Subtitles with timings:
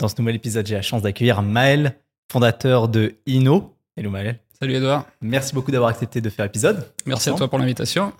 [0.00, 1.94] Dans ce nouvel épisode, j'ai la chance d'accueillir Maël,
[2.32, 3.76] fondateur de Inno.
[3.98, 4.38] Hello Maël.
[4.58, 5.06] Salut Edouard.
[5.20, 6.90] Merci beaucoup d'avoir accepté de faire l'épisode.
[7.04, 8.14] Merci à toi pour l'invitation.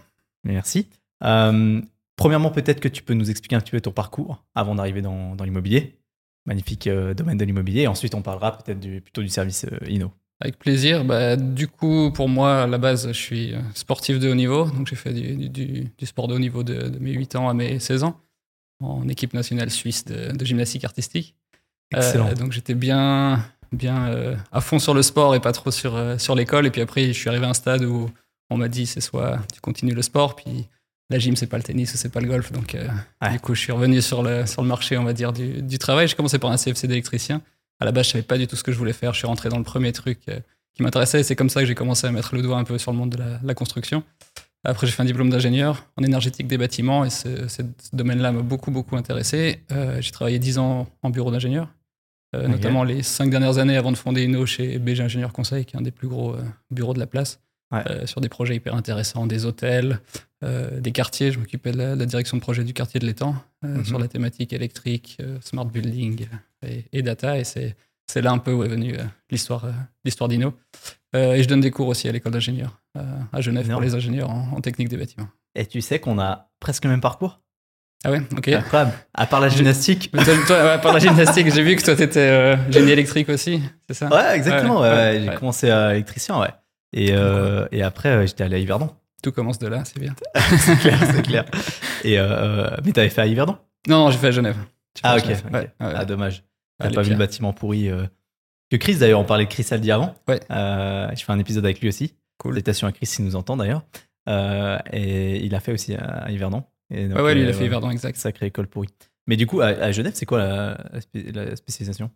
[0.45, 0.89] Merci.
[1.25, 1.81] Euh,
[2.17, 5.35] premièrement, peut-être que tu peux nous expliquer un petit peu ton parcours avant d'arriver dans,
[5.35, 5.97] dans l'immobilier.
[6.45, 7.87] Magnifique euh, domaine de l'immobilier.
[7.87, 10.13] Ensuite, on parlera peut-être du, plutôt du service euh, Inno.
[10.39, 11.03] Avec plaisir.
[11.07, 14.67] Bah, du coup, pour moi, à la base, je suis sportif de haut niveau.
[14.67, 17.49] Donc, j'ai fait du, du, du, sport de haut niveau de, de, mes 8 ans
[17.49, 18.21] à mes 16 ans
[18.81, 21.37] en équipe nationale suisse de, de gymnastique artistique.
[21.95, 22.29] Excellent.
[22.29, 25.97] Euh, donc, j'étais bien, bien euh, à fond sur le sport et pas trop sur,
[25.97, 26.67] euh, sur l'école.
[26.67, 28.11] Et puis après, je suis arrivé à un stade où
[28.51, 30.67] on m'a dit c'est soit tu continues le sport, puis
[31.11, 32.53] la gym, c'est pas le tennis ou c'est pas le golf.
[32.53, 32.87] Donc, euh,
[33.23, 33.33] Ouais.
[33.33, 35.79] du coup, je suis revenu sur le, sur le marché, on va dire, du, du
[35.79, 36.07] travail.
[36.07, 37.43] J'ai commencé par un CFC d'électricien.
[37.81, 39.13] À la base, je savais pas du tout ce que je voulais faire.
[39.13, 40.39] Je suis rentré dans le premier truc euh,
[40.77, 42.79] qui m'intéressait et c'est comme ça que j'ai commencé à mettre le doigt un peu
[42.79, 44.05] sur le monde de la, la construction.
[44.63, 47.63] Après, j'ai fait un diplôme d'ingénieur en énergétique des bâtiments et ce, ce
[47.93, 49.65] domaine-là m'a beaucoup, beaucoup intéressé.
[49.73, 51.69] Euh, j'ai travaillé 10 ans en bureau d'ingénieur,
[52.35, 55.77] euh, notamment les 5 dernières années avant de fonder Inno chez BG Ingénieur Conseil, qui
[55.77, 57.41] est un des plus gros euh, bureaux de la place,
[57.73, 57.83] Ouais.
[57.89, 60.01] euh, sur des projets hyper intéressants, des hôtels,
[60.43, 61.31] des quartiers.
[61.33, 63.85] Je m'occupais de la, la direction de projet du quartier de l'étang Mhm.
[63.85, 66.27] sur la thématique électrique, smart building
[66.67, 67.39] et, et data.
[67.39, 67.77] Et c'est
[68.11, 69.73] c'est là un peu où est venue euh, l'histoire euh,
[70.05, 70.55] l'histoire d'Inno.
[71.15, 72.81] Euh, et je donne des cours aussi à l'école d'ingénieurs
[73.33, 75.29] à Genève pour les ingénieurs en, en technique des bâtiments.
[75.55, 77.41] Et tu sais qu'on a presque le même parcours?
[78.05, 78.49] Ah ouais, ok.
[78.49, 78.93] Incroyable.
[79.13, 80.11] À part la gymnastique.
[80.13, 83.63] Toi, toi, ouais, par la gymnastique, j'ai vu que toi, t'étais euh, génie électrique aussi,
[83.89, 84.09] c'est ça?
[84.09, 84.81] Ouais, exactement.
[84.81, 85.23] Ouais, ouais, ouais, ouais.
[85.27, 86.49] J'ai commencé à électricien, ouais.
[86.93, 88.91] Et, euh, et après, euh, j'étais allé à Yverdon.
[89.23, 90.15] Tout commence de là, c'est bien.
[90.59, 91.45] c'est clair, c'est clair.
[92.05, 93.59] Et euh, mais t'avais fait à Yverdon?
[93.87, 94.57] Non, non, j'ai fait à Genève.
[95.03, 95.25] Ah, à ok.
[95.25, 95.71] Genève.
[95.79, 96.43] Ah, dommage.
[96.79, 97.91] Ah, T'as pas vu le bâtiment pourri
[98.71, 99.21] que Chris d'ailleurs.
[99.21, 100.15] On parlait de Chris Aldi avant.
[100.27, 100.41] Ouais.
[100.49, 102.15] Je fais un épisode avec lui aussi.
[102.39, 102.53] Cool.
[102.55, 103.83] Salutations à Chris s'il nous entend d'ailleurs.
[104.91, 106.65] Et il a fait aussi à Yverdon.
[106.91, 108.17] Et donc, Ouais, ouais, lui, il a euh, fait Yverdon, exact.
[108.17, 108.89] Sacrée école pourrie.
[109.27, 112.11] Mais du coup, à, à Genève, c'est quoi la, la spé- la spécialisation?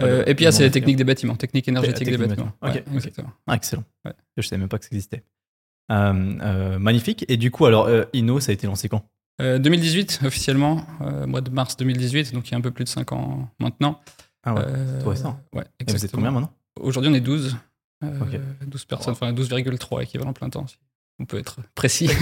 [0.00, 2.52] Euh, et puis, le c'est la technique des bâtiments, technique énergétique Technique des bâtiments.
[2.62, 3.32] Ouais, exactement.
[3.46, 3.84] Ah, excellent.
[4.04, 4.12] Ouais.
[4.36, 5.24] Je savais même pas que ça existait.
[5.90, 7.24] Euh, euh, magnifique.
[7.28, 9.04] Et du coup, alors, Inno, ça a été lancé quand?
[9.42, 10.84] Euh, 2018, officiellement,
[11.26, 14.00] mois de mars 2018, donc il y a un peu plus de 5 ans maintenant.
[14.44, 14.62] Ah ouais.
[15.02, 15.40] Tout récent.
[15.54, 16.22] Ouais, Et vous êtes exactement.
[16.22, 16.52] combien maintenant?
[16.80, 17.56] Aujourd'hui, on est 12.
[18.04, 18.38] euh, Ok.
[18.66, 20.64] 12 personnes, enfin 12,3 équivalent plein temps,
[21.20, 22.08] on peut être précis.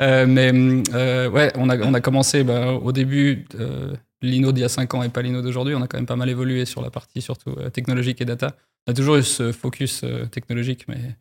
[0.00, 0.50] Euh, mais
[0.94, 4.68] euh, ouais, on a, on a commencé bah, au début, euh, l'INO d'il y a
[4.70, 5.74] 5 ans et pas l'INO d'aujourd'hui.
[5.74, 8.56] On a quand même pas mal évolué sur la partie surtout euh, technologique et data.
[8.86, 11.16] On a toujours eu ce focus technologique, mais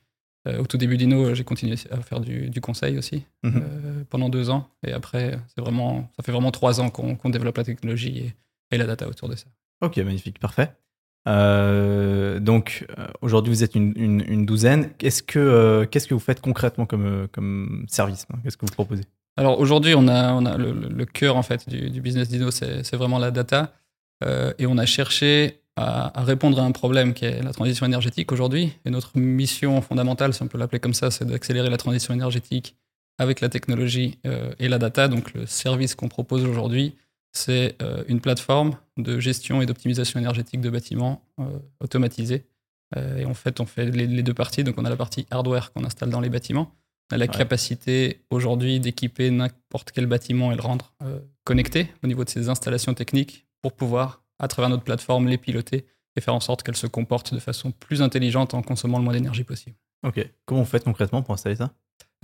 [0.57, 4.05] au tout début d'INO, j'ai continué à faire du, du conseil aussi Mhm.
[4.09, 4.69] pendant deux ans.
[4.87, 8.33] Et après, c'est vraiment, ça fait vraiment trois ans qu'on qu'on développe la technologie et,
[8.75, 9.45] et la data autour de ça.
[9.81, 10.71] Ok, magnifique, parfait.
[11.27, 14.91] Euh, donc, euh, aujourd'hui, vous êtes une, douzaine.
[14.97, 18.71] Qu'est-ce que, euh, qu'est-ce que vous faites concrètement comme, comme service hein Qu'est-ce que vous
[18.71, 19.03] proposez?
[19.37, 23.73] Alors aujourd'hui, on a, le, cœur en fait du, business d'Inno, c'est vraiment la data.
[24.57, 28.33] Et on a cherché à, à répondre à un problème qui est la transition énergétique
[28.33, 28.73] aujourd'hui.
[28.83, 32.75] Et notre mission fondamentale, si on peut l'appeler comme ça, c'est d'accélérer la transition énergétique
[33.17, 34.19] avec la technologie
[34.59, 35.07] et la data.
[35.07, 36.95] Donc le service qu'on propose aujourd'hui,
[37.31, 42.45] c'est euh, une plateforme de gestion et d'optimisation énergétique de bâtiments euh, automatisée.
[42.97, 44.63] Euh, et en fait, on fait les, les deux parties.
[44.63, 46.75] Donc on a la partie hardware qu'on installe dans les bâtiments.
[47.11, 47.31] On a la Ouais.
[47.31, 50.93] capacité aujourd'hui d'équiper n'importe quel bâtiment et le rendre
[51.43, 55.85] connecté au niveau de ses installations techniques pour pouvoir, à travers notre plateforme, les piloter
[56.15, 59.13] et faire en sorte qu'elles se comportent de façon plus intelligente en consommant le moins
[59.13, 59.75] d'énergie possible.
[60.03, 60.27] Ok.
[60.45, 61.73] Comment vous faites concrètement pour installer ça?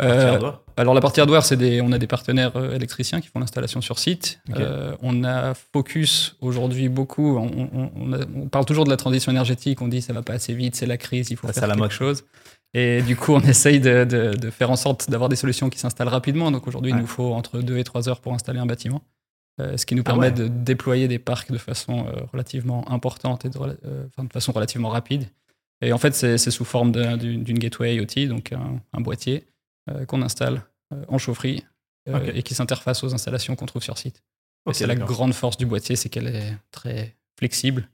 [0.01, 3.39] Euh, alors la partie hardware, c'est des, on a des partenaires euh, électriciens qui font
[3.39, 4.41] l'installation sur site.
[4.57, 7.37] Euh, on a focus aujourd'hui beaucoup.
[7.37, 9.81] On, on- on a- on parle toujours de la transition énergétique.
[9.81, 11.69] On dit ça va pas assez vite, c'est la crise, il faut Ah, c'est faire
[11.69, 12.25] la quelque chose.
[12.73, 15.79] Et du coup, on essaye de, de- de faire en sorte d'avoir des solutions qui
[15.79, 16.51] s'installent rapidement.
[16.51, 16.97] Donc aujourd'hui, Ouais.
[16.97, 19.01] il nous faut entre 2 et 3 heures pour installer un bâtiment.
[19.61, 20.31] Euh, ce qui nous Ah permet ouais.
[20.33, 23.57] de déployer des parcs de façon relativement importante et de,
[24.33, 25.23] façon relativement rapide.
[25.81, 29.45] Et en fait, c'est sous forme d'un- d'une gateway IoT, donc un, un boîtier
[30.07, 30.63] qu'on installe
[30.93, 31.63] euh, en chaufferie
[32.07, 34.17] euh, et qui s'interface aux installations qu'on trouve sur site.
[34.17, 37.89] Et Ok, c'est la grande force du boîtier, c'est qu'elle est très flexible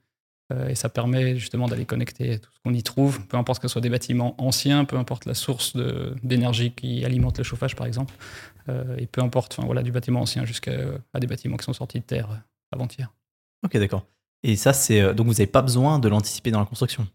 [0.52, 3.68] euh, et ça permet justement d'aller connecter tout ce qu'on y trouve, peu importe que
[3.70, 5.78] ce soit des bâtiments anciens, peu importe la source
[6.24, 8.14] d'énergie qui alimente le chauffage par exemple,
[8.70, 10.74] euh, et peu importe, enfin voilà, du bâtiment ancien jusqu'à
[11.14, 12.36] à des bâtiments qui sont sortis de terre euh,
[12.74, 13.14] avant-hier.
[13.64, 14.06] Ok, d'accord.
[14.44, 17.08] Et ça, c'est euh, donc vous n'avez pas besoin de l'anticiper dans la construction?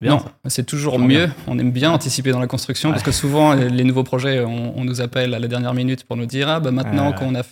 [0.00, 1.28] Bien, non, c'est toujours mieux.
[1.48, 4.84] On aime bien anticiper dans la construction parce que souvent, les nouveaux projets, on, on
[4.84, 7.42] nous appelle à la dernière minute pour nous dire Ah, bah maintenant qu'on a,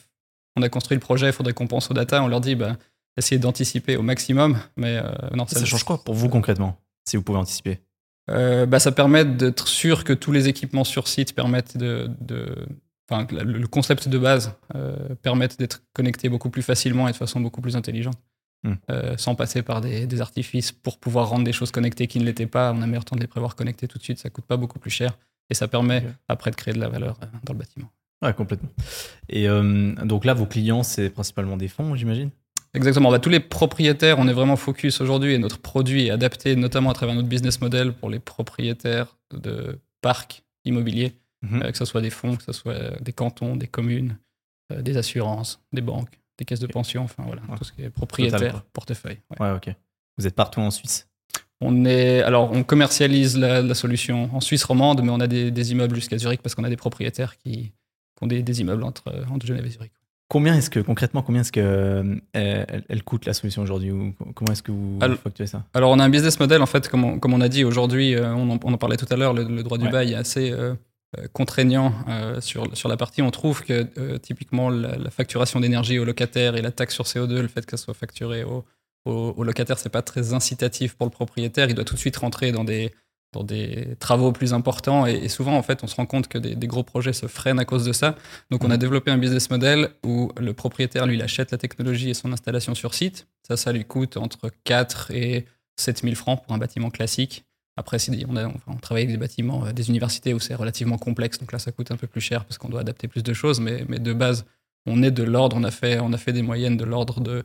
[0.56, 2.22] on a construit le projet, il faudrait qu'on pense aux data.
[2.22, 2.76] On leur dit bah,
[3.16, 4.58] Essayez d'anticiper au maximum.
[4.76, 7.80] Mais euh, non, Ça, change quoi pour vous concrètement Si vous pouvez anticiper?
[8.30, 12.08] Euh, bah, Ça permet d'être sûr que tous les équipements sur site permettent de.
[12.20, 12.54] de
[13.10, 17.16] enfin, le, le concept de base euh, permettent d'être connectés beaucoup plus facilement et de
[17.16, 18.18] façon beaucoup plus intelligente.
[18.64, 18.72] Hmm.
[18.90, 22.24] euh, sans passer par des, des artifices pour pouvoir rendre des choses connectées qui ne
[22.24, 22.72] l'étaient pas.
[22.72, 24.78] On a meilleur temps de les prévoir connectées tout de suite, ça coûte pas beaucoup
[24.78, 25.16] plus cher
[25.50, 27.90] et ça permet après de créer de la valeur euh, dans le bâtiment.
[28.22, 28.70] Ouais, complètement.
[29.28, 32.30] Et euh, donc là, vos clients, c'est principalement des fonds, j'imagine?
[32.74, 33.10] Exactement.
[33.10, 36.90] Bah, tous les propriétaires, on est vraiment focus aujourd'hui et notre produit est adapté notamment
[36.90, 41.12] à travers notre business model pour les propriétaires de parcs immobiliers,
[41.42, 41.62] Mhm.
[41.62, 44.16] euh, que ce soit des fonds, que ce soit des cantons, des communes,
[44.74, 47.56] des assurances, des banques, des caisses de pension, enfin voilà, Ouais.
[47.56, 49.18] tout ce qui est propriétaire, Total, portefeuille.
[49.30, 49.46] ouais.
[49.46, 49.70] Ouais, ok.
[50.18, 51.08] Vous êtes partout en Suisse?
[51.60, 55.50] On est, alors, on commercialise la, la solution en Suisse romande, mais on a des,
[55.50, 57.72] des immeubles jusqu'à Zurich parce qu'on a des propriétaires qui, qui
[58.22, 59.92] ont des, des immeubles entre, entre Genève et Zurich.
[60.28, 63.92] Combien est-ce que, concrètement, combien est-ce que euh, elle, elle coûte la solution aujourd'hui?
[63.92, 65.64] Ou comment est-ce que vous Alors- facturez ça?
[65.72, 68.14] Alors, on a un business model, en fait, comme on, comme on a dit aujourd'hui,
[68.16, 69.90] euh, on, en, on en parlait tout à l'heure, le, le droit du Ouais.
[69.92, 70.74] bail est assez euh,
[71.32, 73.22] contraignant euh, sur, sur la partie.
[73.22, 77.04] On trouve que euh, typiquement la, la facturation d'énergie aux locataires et la taxe sur
[77.04, 78.64] CO2, le fait qu'elle soit facturée aux,
[79.04, 81.68] aux, aux locataires, c'est pas très incitatif pour le propriétaire.
[81.68, 82.92] Il doit tout de suite rentrer dans des,
[83.32, 85.06] dans des travaux plus importants.
[85.06, 87.26] Et, et souvent, en fait, on se rend compte que des, des gros projets se
[87.26, 88.14] freinent à cause de ça.
[88.50, 88.78] Donc, on a Mhm.
[88.80, 92.74] développé un business model où le propriétaire, lui, il achète la technologie et son installation
[92.74, 93.26] sur site.
[93.46, 95.46] Ça, ça lui coûte entre 4 et
[95.76, 97.44] 7000 francs pour un bâtiment classique.
[97.76, 100.96] Après, si on, a, on travaille avec des bâtiments, euh, des universités où c'est relativement
[100.98, 103.32] complexe, donc là, ça coûte un peu plus cher parce qu'on doit adapter plus de
[103.34, 103.60] choses.
[103.60, 104.46] Mais, mais de base,
[104.86, 107.42] on est de l'ordre, on, a fait- on a fait des moyennes de l'ordre de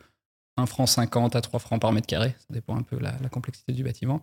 [0.58, 2.36] 1 franc 50 à 3 francs par mètre carré.
[2.40, 4.22] Ça dépend un peu la, la complexité du bâtiment.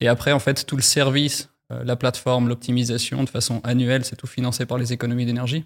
[0.00, 4.16] Et après, en fait, tout le service, euh, la plateforme, l'optimisation, de façon annuelle, c'est
[4.16, 5.64] tout financé par les économies d'énergie.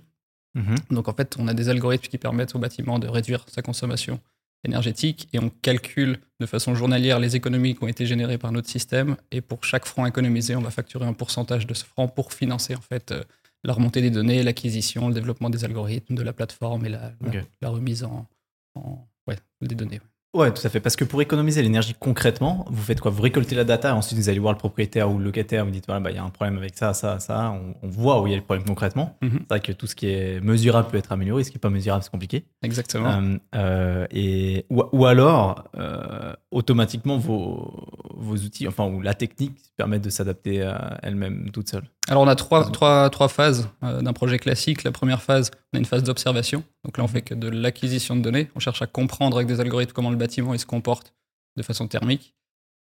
[0.55, 0.77] Mhm.
[0.91, 4.21] Donc en fait, on a des algorithmes qui permettent au bâtiment de réduire sa consommation
[4.65, 8.69] énergétique et on calcule de façon journalière les économies qui ont été générées par notre
[8.69, 12.33] système et pour chaque franc économisé, on va facturer un pourcentage de ce franc pour
[12.33, 13.23] financer en fait euh,
[13.63, 17.29] la remontée des données, l'acquisition, le développement des algorithmes, de la plateforme et la, la-
[17.29, 17.45] Ok.
[17.63, 18.27] la remise en,
[18.75, 20.01] en- ouais, des données.
[20.01, 20.81] Ouais, tout à fait.
[20.81, 23.11] Parce que pour économiser l'énergie concrètement, vous faites quoi?
[23.11, 25.87] Vous récoltez la data, ensuite vous allez voir le propriétaire ou le locataire, vous dites
[25.87, 27.53] voilà, bah, il y a un problème avec ça, ça, ça.
[27.53, 29.17] On, on voit où il y a le problème concrètement.
[29.23, 29.39] Mhm.
[29.41, 31.71] C'est vrai que tout ce qui est mesurable peut être amélioré, ce qui n'est pas
[31.71, 32.45] mesurable, c'est compliqué.
[32.63, 33.11] Exactement.
[33.11, 39.57] Euh, euh, et, ou, ou alors, euh, automatiquement, vos, vos outils, enfin, ou la technique
[39.77, 41.85] permettent de s'adapter à elle-même toute seule.
[42.09, 44.85] Alors, on a trois, trois phases euh, d'un projet classique.
[44.85, 46.63] La première phase, on a une phase d'observation.
[46.85, 48.51] Donc là, on fait que de l'acquisition de données.
[48.55, 51.15] On cherche à comprendre avec des algorithmes comment le bâtiment il se comporte
[51.57, 52.35] de façon thermique.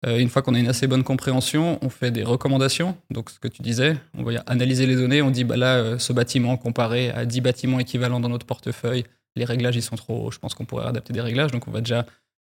[0.06, 2.96] Euh, une fois qu'on a une assez bonne compréhension, on fait des recommandations.
[3.10, 5.20] Donc, ce que tu disais, on va analyser les données.
[5.20, 9.04] On dit, bah là, euh, ce bâtiment comparé à 10 bâtiments équivalents dans notre portefeuille,
[9.36, 10.30] les réglages, ils sont trop hauts.
[10.30, 11.50] Je pense qu'on pourrait adapter des réglages.
[11.50, 12.06] Donc, on va déjà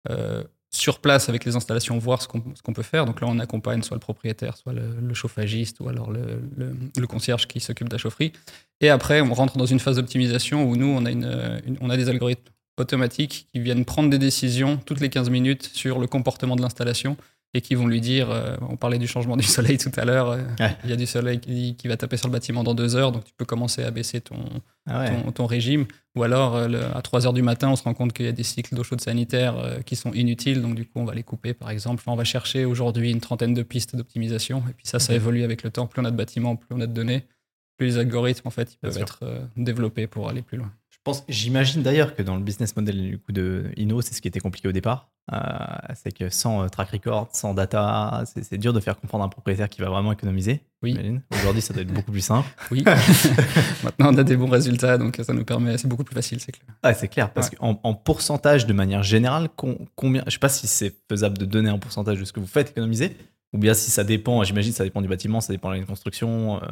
[0.09, 0.43] euh,
[0.75, 3.05] sur place avec les installations voir ce qu'on peut faire.
[3.05, 7.47] Donc là, on accompagne soit le propriétaire, soit le, chauffagiste, ou alors le, le- concierge
[7.47, 8.33] qui s'occupe de la chaufferie.
[8.81, 11.97] Et après, on rentre dans une phase d'optimisation où nous, on a, une- on a
[11.97, 16.55] des algorithmes automatiques qui viennent prendre des décisions toutes les 15 minutes sur le comportement
[16.55, 17.17] de l'installation
[17.55, 20.29] et qui vont lui dire, euh, on parlait du changement du soleil tout à l'heure,
[20.31, 20.75] euh, Ouais.
[20.83, 23.11] il y a du soleil qui, qui va taper sur le bâtiment dans deux heures,
[23.11, 24.37] donc tu peux commencer à baisser ton,
[24.87, 25.21] Ah ouais.
[25.23, 25.85] ton, ton régime.
[26.15, 28.29] Ou alors, euh, le- à 3 heures du matin, on se rend compte qu'il y
[28.29, 30.61] a des cycles d'eau chaude sanitaire qui sont inutiles.
[30.61, 32.01] Donc, du coup, on va les couper, par exemple.
[32.01, 34.63] Enfin, on va chercher aujourd'hui une trentaine de pistes d'optimisation.
[34.69, 35.87] Et puis, ça, ça évolue avec le temps.
[35.87, 37.25] Plus on a de bâtiments, plus on a de données,
[37.77, 39.23] plus les algorithmes, en fait, ils peuvent être
[39.57, 40.71] développés pour aller plus loin.
[41.03, 44.29] Pense, j'imagine d'ailleurs que dans le business model du coup de Inno, c'est ce qui
[44.29, 45.09] était compliqué au départ.
[45.33, 45.37] Euh,
[45.95, 49.29] c'est que sans euh, track record, sans data, c'est dur de faire comprendre à un
[49.29, 50.61] propriétaire qui va vraiment économiser.
[50.81, 50.97] Oui.
[51.33, 52.47] Aujourd'hui, ça doit être beaucoup plus simple.
[52.71, 52.83] Oui.
[53.83, 56.51] Maintenant, on a des bons résultats, donc ça nous permet, c'est beaucoup plus facile, c'est
[56.53, 56.67] clair.
[56.83, 57.31] Ouais, c'est clair.
[57.31, 57.55] Parce Ouais.
[57.57, 61.45] qu'en en pourcentage, de manière générale, com- combien, je sais pas si c'est faisable de
[61.45, 63.15] donner un pourcentage de ce que vous faites économiser,
[63.53, 64.43] ou bien si ça dépend.
[64.43, 66.61] J'imagine ça dépend du bâtiment, ça dépend de la construction.
[66.63, 66.67] euh,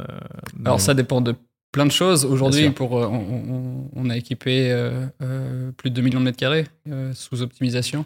[0.65, 1.35] Alors ça dépend de
[1.71, 2.25] plein de choses.
[2.25, 3.07] Aujourd'hui, pour, euh,
[3.95, 8.05] on, a équipé euh, euh, plus de 2 millions de mètres carrés euh, sous optimisation.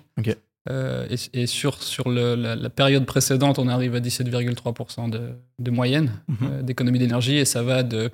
[0.68, 5.30] Et, et sur, sur le- la, la période précédente, on arrive à 17,3% de,
[5.60, 6.64] de moyenne Mhm.
[6.64, 8.10] d'économie d'énergie et ça va de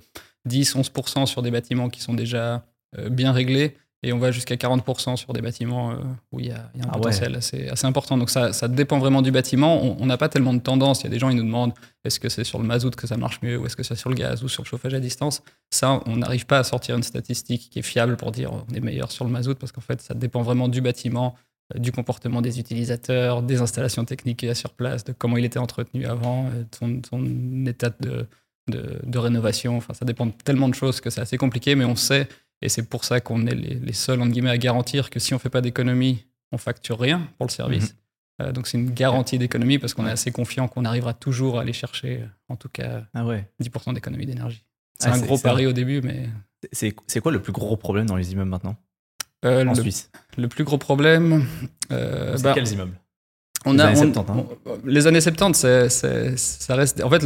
[0.49, 2.65] 10-11% sur des bâtiments qui sont déjà
[3.09, 5.95] bien réglés et on va jusqu'à 40% sur des bâtiments euh,
[6.31, 7.01] où il y a, il y a un Ah ouais.
[7.03, 8.17] potentiel assez, assez important.
[8.17, 9.79] Donc ça, ça dépend vraiment du bâtiment.
[9.99, 11.01] On n'a pas tellement de tendance.
[11.01, 13.05] Il y a des gens qui nous demandent est-ce que c'est sur le mazout que
[13.05, 14.99] ça marche mieux ou est-ce que c'est sur le gaz ou sur le chauffage à
[14.99, 15.43] distance?
[15.69, 18.79] Ça, on n'arrive pas à sortir une statistique qui est fiable pour dire on est
[18.79, 21.35] meilleur sur le mazout parce qu'en fait, ça dépend vraiment du bâtiment,
[21.75, 25.37] euh, du comportement des utilisateurs, des installations techniques qu'il y a sur place, de comment
[25.37, 28.25] il était entretenu avant, euh, de son, son état de,
[28.67, 29.77] de, de rénovation.
[29.77, 32.27] Enfin, ça dépend de tellement de choses que c'est assez compliqué, mais on sait,
[32.61, 35.33] et c'est pour ça qu'on est les, les seuls, entre guillemets, à garantir que si
[35.33, 37.95] on fait pas d'économie, on facture rien pour le service.
[38.41, 41.61] Euh, donc c'est une garantie d'économie parce qu'on est assez confiant qu'on arrivera toujours à
[41.61, 43.47] aller chercher, euh, en tout cas, Ah ouais.
[43.61, 44.63] 10% d'économie d'énergie.
[44.99, 46.29] C'est Ah, un gros pari au début, mais
[46.71, 48.75] C'est quoi le plus gros problème dans les immeubles maintenant?
[49.43, 51.45] En le, Suisse Le plus gros problème.
[51.89, 52.95] c'est bah, quels immeubles?
[53.65, 54.45] On les, a, années 70, hein.
[54.85, 57.03] les années 70, ça reste.
[57.03, 57.21] En fait,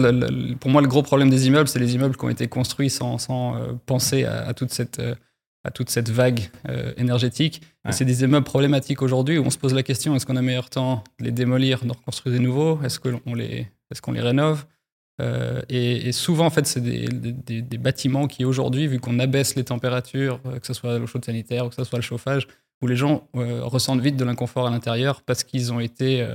[0.59, 3.17] pour moi, le gros problème des immeubles, c'est les immeubles qui ont été construits sans,
[3.17, 5.01] sans penser à, à, toute cette
[5.65, 7.61] à toute cette vague euh, énergétique.
[7.89, 10.41] Et c'est des immeubles problématiques aujourd'hui où on se pose la question est-ce qu'on a
[10.41, 12.79] meilleur temps de les démolir, de reconstruire des nouveaux?
[12.83, 14.65] Est-ce qu'on les, est qu'on les rénove?
[15.21, 19.63] Euh, et, souvent, en fait, c'est des, des, bâtiments qui, aujourd'hui, vu qu'on abaisse les
[19.63, 22.47] températures, euh, que ce soit l'eau chaude sanitaire ou que ce soit le chauffage,
[22.81, 26.27] où les gens ressentent vite de l'inconfort à l'intérieur parce qu'ils ont été.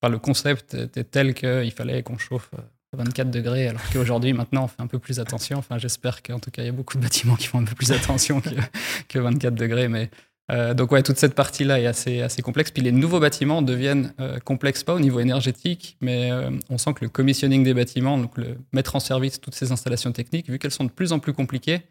[0.00, 2.50] par le concept était tel qu'il fallait qu'on chauffe
[2.94, 5.58] 24 degrés, alors qu'aujourd'hui, maintenant, on fait un peu plus attention.
[5.58, 7.74] Enfin, j'espère qu'en tout cas, il y a beaucoup de bâtiments qui font un peu
[7.74, 8.50] plus attention que,
[9.08, 9.88] que 24 degrés.
[9.88, 10.10] Mais
[10.52, 12.70] euh, donc, ouais, toute cette partie-là est assez, assez complexe.
[12.70, 16.94] Puis les nouveaux bâtiments deviennent euh, complexes, pas au niveau énergétique, mais euh, on sent
[16.94, 20.58] que le commissioning des bâtiments, donc le mettre en service toutes ces installations techniques, vu
[20.58, 21.82] qu'elles sont de plus en plus compliquées,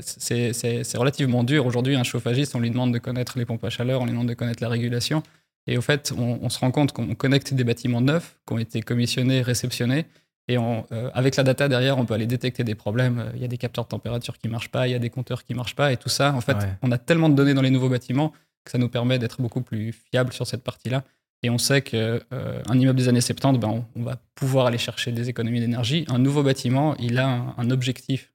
[0.00, 1.66] c'est relativement dur.
[1.66, 4.28] Aujourd'hui, un chauffagiste, on lui demande de connaître les pompes à chaleur, on lui demande
[4.28, 5.22] de connaître la régulation.
[5.66, 8.82] Et au fait, on, se rend compte qu'on connecte des bâtiments neufs qui ont été
[8.82, 10.04] commissionnés, réceptionnés.
[10.46, 10.82] Et euh,
[11.14, 13.32] avec la data derrière, on peut aller détecter des problèmes.
[13.34, 15.08] Il y a des capteurs de température qui ne marchent pas, il y a des
[15.08, 15.90] compteurs qui ne marchent pas.
[15.90, 18.32] Et tout ça, en fait, on a tellement de données dans les nouveaux bâtiments
[18.64, 21.02] que ça nous permet d'être beaucoup plus fiable sur cette partie-là.
[21.42, 25.12] Et on sait qu'un euh, immeuble des années 70, ben, on, va pouvoir aller chercher
[25.12, 26.06] des économies d'énergie.
[26.08, 28.33] Un nouveau bâtiment, il a un, objectif, euh,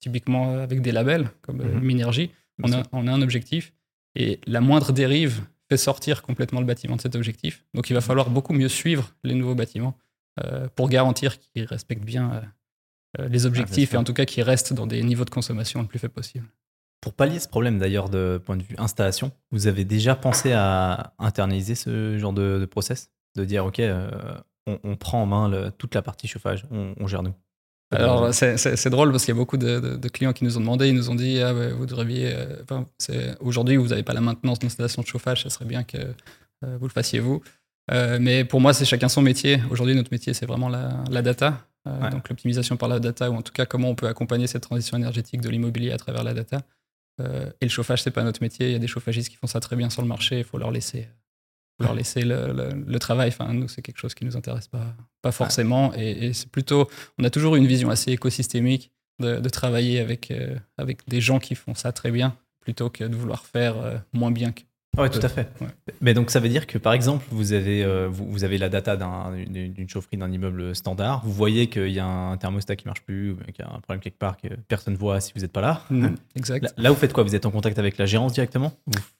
[0.00, 2.30] typiquement avec des labels comme mm Minergie.
[2.62, 3.72] On a, on a un objectif.
[4.14, 5.42] Et la moindre dérive
[5.76, 7.64] sortir complètement le bâtiment de cet objectif.
[7.74, 9.96] Donc il va falloir beaucoup mieux suivre les nouveaux bâtiments
[10.42, 12.40] euh, pour garantir qu'ils respectent bien euh,
[13.20, 15.88] euh, les objectifs et en tout cas qu'ils restent dans des niveaux de consommation le
[15.88, 16.46] plus fait possible.
[17.00, 21.14] Pour pallier ce problème d'ailleurs de point de vue installation, vous avez déjà pensé à
[21.18, 23.10] internaliser ce genre de, process?
[23.34, 23.82] De dire ok,
[24.66, 27.34] on, prend en main toute la partie chauffage, on gère nous?
[27.92, 30.94] Alors, c'est drôle parce qu'il y a beaucoup de, clients qui nous ont demandé, ils
[30.94, 32.34] nous ont dit ah, vous devriez.
[32.34, 36.76] Euh, aujourd'hui, vous n'avez pas la maintenance d'installation de chauffage, ça serait bien que euh,
[36.78, 37.42] vous le fassiez vous.
[37.90, 39.60] Euh, mais pour moi, c'est chacun son métier.
[39.70, 41.66] Aujourd'hui, notre métier, c'est vraiment la, data.
[41.84, 44.96] Donc, l'optimisation par la data, ou en tout cas, comment on peut accompagner cette transition
[44.96, 46.62] énergétique de l'immobilier à travers la data.
[47.20, 48.68] et le chauffage, c'est pas notre métier.
[48.68, 50.38] Il y a des chauffagistes qui font ça très bien sur le marché.
[50.38, 51.08] Il faut leur laisser
[51.82, 53.28] leur laisser le, travail.
[53.28, 55.92] Enfin, nous, c'est quelque chose qui nous intéresse pas, pas forcément.
[55.94, 61.06] Et, c'est plutôt, on a toujours une vision assez écosystémique de, travailler avec, euh, avec
[61.08, 64.52] des gens qui font ça très bien, plutôt que de vouloir faire euh, moins bien
[64.52, 64.62] que
[64.98, 65.48] oui, tout à fait.
[66.02, 68.96] Mais donc ça veut dire que par exemple, vous avez, euh, vous, avez la data
[68.96, 73.34] d'une chaufferie d'un immeuble standard, vous voyez qu'il y a un thermostat qui marche plus,
[73.54, 75.62] qu'il y a un problème quelque part que personne ne voit si vous n'êtes pas
[75.62, 75.82] là.
[75.88, 76.74] Mhm, exact.
[76.76, 77.22] Là, vous faites quoi?
[77.22, 78.72] Vous êtes en contact avec la gérance directement?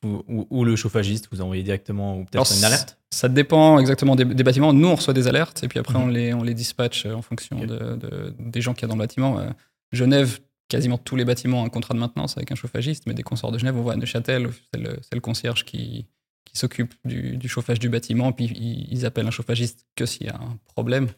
[0.04, 2.98] Ou, le chauffagiste Vous envoyez directement ou peut-être une alerte?
[3.10, 4.72] Ça dépend exactement des, bâtiments.
[4.72, 7.58] Nous, on reçoit des alertes et puis après, on, les, on les dispatche en fonction
[7.64, 9.38] de, des gens qu'il y a dans le bâtiment.
[9.38, 9.48] Euh,
[9.92, 10.38] Genève,
[10.72, 13.36] quasiment tous les bâtiments ont un contrat de maintenance avec un chauffagiste, mais dès qu'on
[13.36, 16.06] sort de Genève, on voit à Neuchâtel, c'est le, concierge qui,
[16.44, 18.46] qui s'occupe du, chauffage du bâtiment, puis
[18.90, 21.08] ils, appellent un chauffagiste que s'il y a un problème.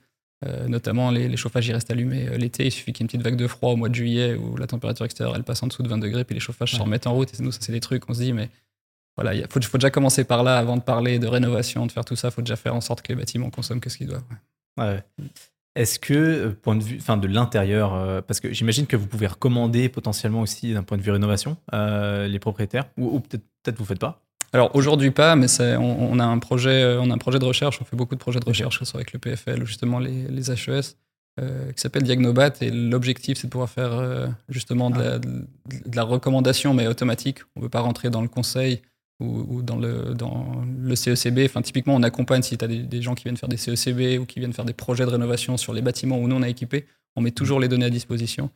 [0.45, 3.09] Euh, notamment, les, chauffages ils restent allumés euh, l'été, il suffit qu'il y ait une
[3.09, 5.69] petite vague de froid au mois de juillet où la température extérieure elle passe en
[5.69, 7.33] dessous de 20 degrés, puis les chauffages se remettent en route.
[7.33, 8.51] Et nous, ça, c'est des trucs, on se dit, mais
[9.17, 12.05] voilà, il faut, faut, déjà commencer par là avant de parler de rénovation, de faire
[12.05, 14.09] tout ça, il faut déjà faire en sorte que les bâtiments consomment que ce qu'ils
[14.09, 14.25] doivent.
[14.77, 15.03] Ouais.
[15.77, 19.07] Est-ce que, euh, point de vue, enfin de l'intérieur, euh, parce que j'imagine que vous
[19.07, 23.85] pouvez recommander potentiellement aussi d'un point de vue rénovation euh, les propriétaires, ou, peut-être vous
[23.85, 24.23] faites pas?
[24.53, 27.81] Alors aujourd'hui pas, mais on, on, a un projet, on a un projet de recherche,
[27.83, 29.99] on fait beaucoup de projets de recherche, que ce soit avec le PFL ou justement
[29.99, 30.95] les, les HES,
[31.41, 35.47] qui s'appelle Diagnobat, et l'objectif c'est de pouvoir faire justement de, la, de,
[35.93, 37.41] la, recommandation mais automatique.
[37.57, 38.81] On ne veut pas rentrer dans le conseil
[39.21, 41.41] ou, dans, le, dans le CECB.
[41.45, 44.27] Enfin, typiquement, on accompagne si tu as des, gens qui viennent faire des CECB ou
[44.27, 46.87] qui viennent faire des projets de rénovation sur les bâtiments où nous on a équipé,
[47.17, 48.51] on met toujours les données à disposition.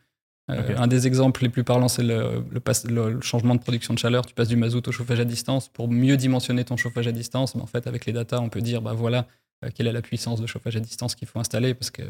[0.51, 4.27] Euh, un des exemples les plus parlants, c'est le, le, changement de production de chaleur.
[4.27, 5.69] Tu passes du mazout au chauffage à distance.
[5.69, 8.63] Pour mieux dimensionner ton chauffage à distance, mais en fait, avec les datas, on peut
[8.63, 9.27] dire bah voilà
[9.65, 12.03] euh, quelle est la puissance de chauffage à distance qu'il faut installer parce que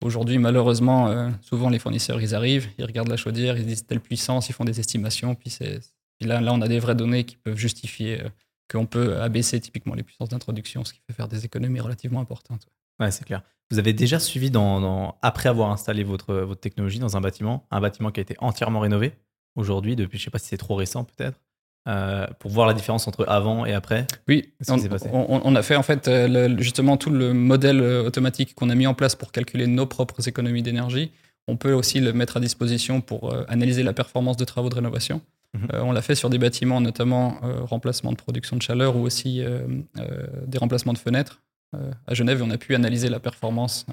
[0.00, 4.00] Aujourd'hui, malheureusement, euh, souvent les fournisseurs, ils arrivent, ils regardent la chaudière, ils disent telle
[4.00, 5.80] puissance, ils font des estimations, puis c'est
[6.26, 8.28] là, là, on a des vraies données qui peuvent justifier euh,
[8.70, 12.66] qu'on peut abaisser typiquement les puissances d'introduction, ce qui fait faire des économies relativement importantes.
[13.00, 13.42] Ouais, c'est clair.
[13.70, 17.80] Vous avez déjà suivi, dans, après avoir installé votre, votre technologie dans un bâtiment, un
[17.80, 19.12] bâtiment qui a été entièrement rénové
[19.56, 21.40] aujourd'hui, depuis, je ne sais pas si c'est trop récent peut-être,
[21.86, 24.06] euh, pour voir la différence entre avant et après?
[24.26, 28.74] Oui, on, on, a fait en fait euh, justement tout le modèle automatique qu'on a
[28.74, 31.12] mis en place pour calculer nos propres économies d'énergie.
[31.46, 35.22] On peut aussi le mettre à disposition pour analyser la performance de travaux de rénovation.
[35.54, 35.68] Mhm.
[35.72, 39.00] Euh, on l'a fait sur des bâtiments, notamment euh, remplacement de production de chaleur ou
[39.00, 39.66] aussi euh,
[40.46, 41.42] des remplacements de fenêtres.
[42.06, 43.86] à Genève, on a pu analyser la performance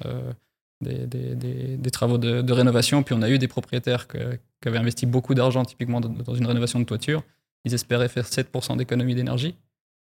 [0.80, 3.02] des, travaux de, rénovation.
[3.02, 6.78] Puis on a eu des propriétaires qui avaient investi beaucoup d'argent, typiquement dans une rénovation
[6.78, 7.22] de toiture,
[7.64, 9.56] ils espéraient faire 7% d'économie d'énergie.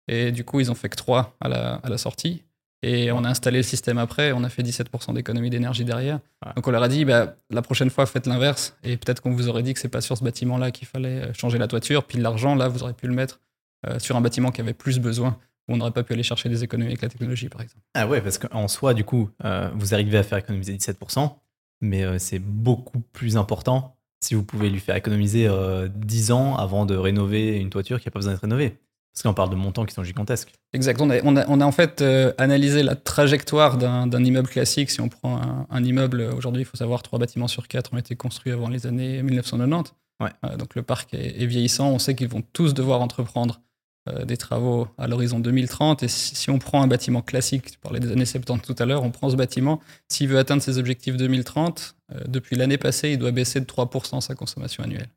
[0.07, 2.43] Et du coup, ils ont fait que 3 à la, à la sortie.
[2.83, 6.19] Et on a installé le système après, on a fait 17% d'économie d'énergie derrière.
[6.55, 8.75] Donc on leur a dit, bah, la prochaine fois, faites l'inverse.
[8.83, 11.33] Et peut-être qu'on vous aurait dit que c'est pas sur ce bâtiment-là qu'il fallait euh,
[11.33, 12.05] changer la toiture.
[12.05, 13.39] Puis l'argent, là, vous aurez pu le mettre
[13.87, 16.49] euh, sur un bâtiment qui avait plus besoin, où on n'aurait pas pu aller chercher
[16.49, 17.83] des économies avec la technologie, par exemple.
[17.93, 21.35] Ah ouais, parce qu'en soi, du coup, euh, vous arrivez à faire économiser 17%,
[21.81, 25.49] mais c'est beaucoup plus important si vous pouvez lui faire économiser
[25.95, 28.77] 10 ans avant de rénover une toiture qui n'a pas besoin d'être rénovée.
[29.13, 30.53] Parce qu'on parle de montants qui sont gigantesques.
[30.73, 31.01] Exact.
[31.01, 34.89] On a, on a, en fait euh, analysé la trajectoire d'un immeuble classique.
[34.89, 38.15] Si on prend un, immeuble, aujourd'hui, il faut savoir, trois bâtiments sur quatre ont été
[38.15, 39.93] construits avant les années 1990.
[40.21, 40.29] Ouais.
[40.45, 41.89] Euh, donc le parc est, vieillissant.
[41.89, 43.59] On sait qu'ils vont tous devoir entreprendre
[44.07, 46.03] euh, des travaux à l'horizon 2030.
[46.03, 49.03] Et si, on prend un bâtiment classique, tu parlais des années 70 tout à l'heure,
[49.03, 53.31] on prend ce bâtiment, s'il veut atteindre ses objectifs 2030, depuis l'année passée, il doit
[53.31, 55.09] baisser de 3% sa consommation annuelle.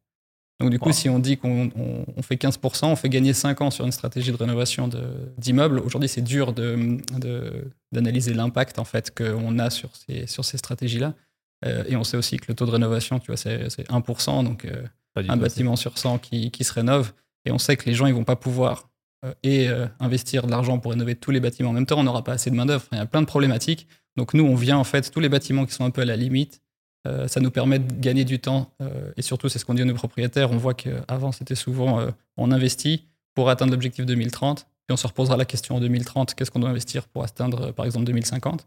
[0.60, 1.70] Donc du coup, si on dit qu'on
[2.22, 4.88] fait 15%, on fait gagner 5 ans sur une stratégie de rénovation
[5.36, 5.80] d'immeubles.
[5.80, 11.14] Aujourd'hui, c'est dur d'analyser de, l'impact en fait qu'on a sur ces, sur ces stratégies-là.
[11.66, 14.64] Euh, et on sait aussi que le taux de rénovation, tu vois, c'est 1%, donc
[14.64, 14.82] euh,
[15.16, 17.12] un bâtiment sur 100 qui, qui, se rénove.
[17.46, 18.90] Et on sait que les gens, ils vont pas pouvoir
[19.24, 19.68] euh, et
[19.98, 21.98] investir de l'argent pour rénover tous les bâtiments en même temps.
[21.98, 22.86] On n'aura pas assez de main d'œuvre.
[22.92, 23.88] Il y a plein de problématiques.
[24.16, 26.16] Donc nous, on vient en fait tous les bâtiments qui sont un peu à la
[26.16, 26.60] limite
[27.06, 28.70] euh, ça nous permet de gagner du temps.
[28.80, 30.50] Euh, et surtout, c'est ce qu'on dit à nos propriétaires.
[30.50, 34.66] On voit qu'avant, c'était souvent euh, on investit pour atteindre l'objectif 2030.
[34.88, 37.86] Et on se reposera la question en 2030 qu'est-ce qu'on doit investir pour atteindre, par
[37.86, 38.66] exemple, 2050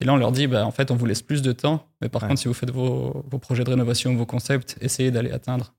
[0.00, 1.86] Et là, on leur dit bah, en fait, on vous laisse plus de temps.
[2.00, 5.74] Mais par contre, si vous faites vos, projets de rénovation, vos concepts, essayez d'aller atteindre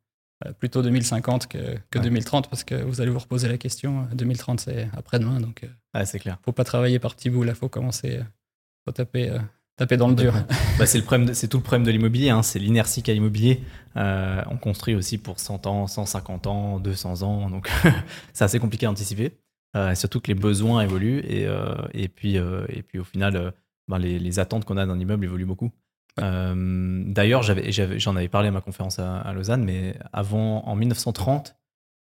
[0.57, 4.87] plutôt 2050 que, que 2030 parce que vous allez vous reposer la question 2030 c'est
[4.95, 5.67] après-demain donc
[6.05, 8.21] c'est clair faut pas travailler par petits bouts là faut commencer
[8.85, 9.37] faut taper
[9.79, 10.33] taper dans le dur.
[10.77, 12.41] Bah, c'est, le problème c'est tout le problème de l'immobilier, hein.
[12.41, 13.63] c'est l'inertie qu'a l'immobilier.
[13.97, 17.69] Euh, on construit aussi pour 100 ans, 150 ans, 200 ans, donc
[18.33, 19.33] c'est assez compliqué à anticiper.
[19.75, 23.53] Euh, surtout que les besoins évoluent et, euh, et, puis, et puis au final,
[23.87, 25.71] ben, les, attentes qu'on a d'un immeuble évoluent beaucoup.
[26.17, 31.55] d'ailleurs, j'avais, j'en avais parlé à ma conférence à, Lausanne, mais avant, en 1930,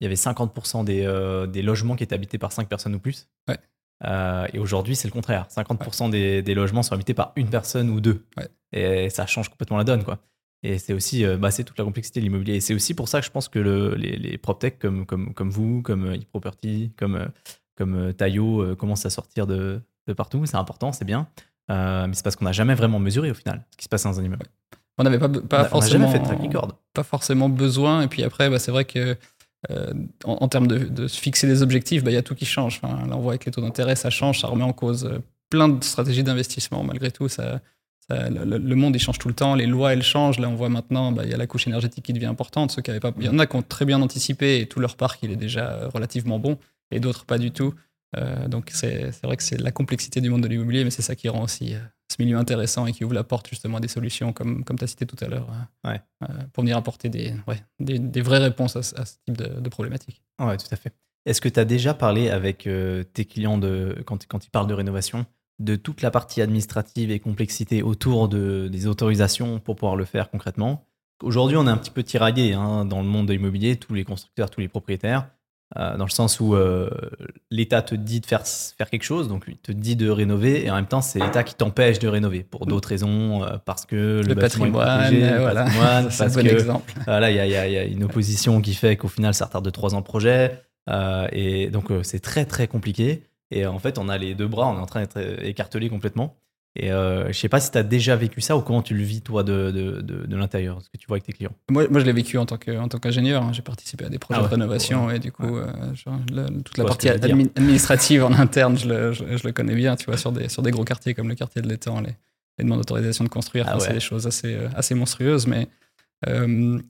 [0.01, 3.29] il y avait 50% des, des, logements qui étaient habités par 5 personnes ou plus.
[3.49, 3.59] Ouais.
[4.05, 5.47] Euh, et aujourd'hui, c'est le contraire.
[5.49, 8.25] 50% des, logements sont habités par une personne ou deux.
[8.73, 10.19] Et ça change complètement la donne, quoi.
[10.63, 12.55] Et c'est aussi, euh, bah, c'est toute la complexité de l'immobilier.
[12.57, 15.51] Et c'est aussi pour ça que je pense que les, les PropTech comme, comme, comme
[15.51, 17.29] vous, comme eProperty, comme,
[17.77, 20.47] comme Tayo commencent à sortir de, de partout.
[20.47, 21.29] C'est important, c'est bien.
[21.71, 24.05] Euh, mais c'est parce qu'on n'a jamais vraiment mesuré au final ce qui se passe
[24.05, 24.47] dans un immeuble.
[24.99, 26.07] On n'avait pas, pas forcément.
[26.07, 26.79] jamais fait de track record.
[26.93, 28.03] Pas forcément besoin.
[28.03, 29.17] Et puis après, bah, c'est vrai que
[29.71, 29.93] euh,
[30.25, 32.81] en, termes de, fixer des objectifs, bah, il y a tout qui change.
[32.83, 35.19] Là, on voit avec les taux d'intérêt, ça change, ça remet en cause euh,
[35.51, 36.83] plein de stratégies d'investissement.
[36.83, 37.61] Malgré tout, ça,
[38.11, 39.55] le, monde, il change tout le temps.
[39.55, 40.39] Les lois, elles changent.
[40.39, 42.73] Là, on voit maintenant, bah, il y a la couche énergétique qui devient importante.
[42.73, 44.81] Ceux qui avaient pas, il y en a qui ont très bien anticipé et tout
[44.81, 46.59] leur parc, il est déjà relativement bon,
[46.91, 47.75] et d'autres pas du tout.
[48.17, 51.15] Euh, donc, c'est vrai que c'est la complexité du monde de l'immobilier, mais c'est ça
[51.15, 51.75] qui rend aussi
[52.11, 54.85] ce milieu intéressant et qui ouvre la porte justement à des solutions comme, comme tu
[54.85, 55.49] as cité tout à l'heure
[55.87, 57.35] euh, euh, pour venir apporter des,
[57.81, 60.23] des, des, vraies réponses à, ce type de, de problématiques.
[60.41, 60.93] Oui, tout à fait.
[61.27, 64.67] Est-ce que tu as déjà parlé avec euh, tes clients de, quand, quand ils parlent
[64.67, 65.27] de rénovation
[65.61, 70.31] de toute la partie administrative et complexité autour de, des autorisations pour pouvoir le faire
[70.31, 70.87] concrètement?
[71.23, 74.05] Aujourd'hui, on est un petit peu tiraillé hein, dans le monde de l'immobilier, tous les
[74.05, 75.31] constructeurs, tous les propriétaires.
[75.77, 76.89] Euh, dans le sens où euh,
[77.51, 80.71] l'État te dit de faire, faire quelque chose, donc il te dit de rénover, et
[80.71, 84.23] en même temps, c'est l'État qui t'empêche de rénover pour d'autres raisons, euh, parce que
[84.25, 84.73] le, patrimoine,
[85.41, 85.67] voilà.
[86.11, 86.95] c'est un bon exemple.
[87.07, 89.95] Voilà, il y, y, a une opposition qui fait qu'au final, ça retarde de trois
[89.95, 90.63] ans le projet,
[91.33, 93.25] et donc c'est très très compliqué.
[93.51, 96.37] Et en fait, on a les deux bras, on est en train d'être écartelés complètement.
[96.77, 99.05] Et euh, je sais pas si tu as déjà vécu ça ou comment tu le
[99.05, 101.53] vis, toi, de, de, de, l'intérieur, ce que tu vois avec tes clients.
[101.71, 103.45] Moi, moi je l'ai vécu en tant qu'ingénieur.
[103.45, 103.53] Hein.
[103.53, 105.67] J'ai participé à des projets ah de rénovation et du coup, euh,
[106.65, 110.33] toute la partie administrative en interne, je le, je, le, connais bien, tu vois, sur
[110.33, 112.17] des, sur des gros quartiers comme le quartier de l'Étang, les,
[112.59, 115.47] les, demandes d'autorisation de construire, ah c'est des choses assez, euh, assez monstrueuses.
[115.47, 115.69] Mais
[116.27, 116.81] euh,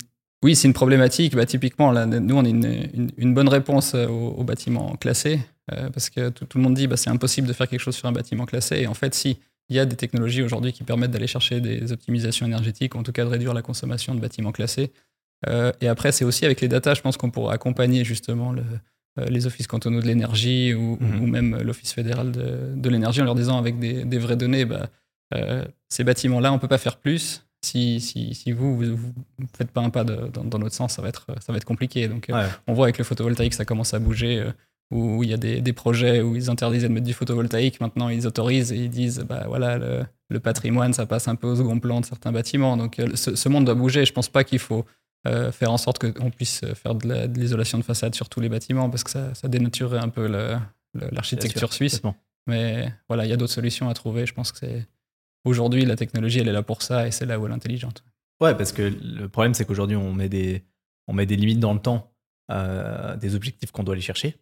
[0.42, 1.36] oui, c'est une problématique.
[1.36, 6.30] Bah, typiquement, là, nous, on a une, une, bonne réponse aux, bâtiments classés parce que
[6.30, 8.46] tout, tout, le monde dit bah, c'est impossible de faire quelque chose sur un bâtiment
[8.46, 8.76] classé.
[8.76, 9.38] Et en fait, si
[9.68, 13.12] il y a des technologies aujourd'hui qui permettent d'aller chercher des optimisations énergétiques, en tout
[13.12, 14.92] cas de réduire la consommation de bâtiments classés.
[15.48, 18.62] Euh, et après, c'est aussi avec les data, je pense qu'on pourra accompagner justement le,
[19.18, 21.30] euh, les offices cantonaux de l'énergie ou, mhm.
[21.30, 24.88] même l'Office fédéral de, de l'énergie en leur disant avec des, des vraies données, bah,
[25.34, 27.46] euh, ces bâtiments-là, on ne peut pas faire plus.
[27.64, 31.08] Si, si, si vous ne faites pas un pas dans, dans, notre sens, ça va
[31.08, 32.08] être, ça va être compliqué.
[32.08, 32.30] Donc,
[32.66, 34.44] on voit avec le photovoltaïque, ça commence à bouger
[34.94, 38.08] où il y a des, des, projets où ils interdisaient de mettre du photovoltaïque, maintenant
[38.08, 41.56] ils autorisent et ils disent bah voilà le, le patrimoine ça passe un peu au
[41.56, 42.76] second plan de certains bâtiments.
[42.76, 44.04] Donc euh, ce, monde doit bouger.
[44.04, 44.84] Je pense pas qu'il faut
[45.52, 49.02] faire en sorte qu'on puisse faire de l'isolation de, façade sur tous les bâtiments, parce
[49.04, 50.26] que ça, ça dénaturerait un peu
[50.94, 52.02] l'architecture suisse.
[52.46, 54.26] Mais voilà, il y a d'autres solutions à trouver.
[54.26, 54.86] Je pense que c'est
[55.44, 58.04] aujourd'hui la technologie, elle est là pour ça et c'est là où elle est intelligente.
[58.40, 60.62] Ouais, parce que le problème, c'est qu'aujourd'hui, on met des
[61.06, 62.12] on met des limites dans le temps,
[62.50, 64.36] euh, des objectifs qu'on doit aller chercher.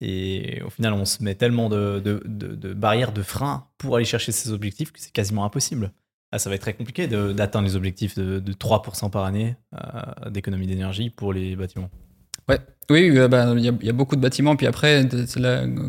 [0.00, 4.32] Et au final, on se met tellement de, de, barrières, de freins pour aller chercher
[4.32, 5.92] ces objectifs que c'est quasiment impossible.
[6.32, 10.66] Ah, ça va être très compliqué d'atteindre les objectifs de, 3% par année euh, d'économie
[10.66, 11.90] d'énergie pour les bâtiments.
[12.48, 12.58] Ouais.
[12.90, 14.54] Oui, euh, bah, il y, a beaucoup de bâtiments.
[14.54, 15.08] Puis après,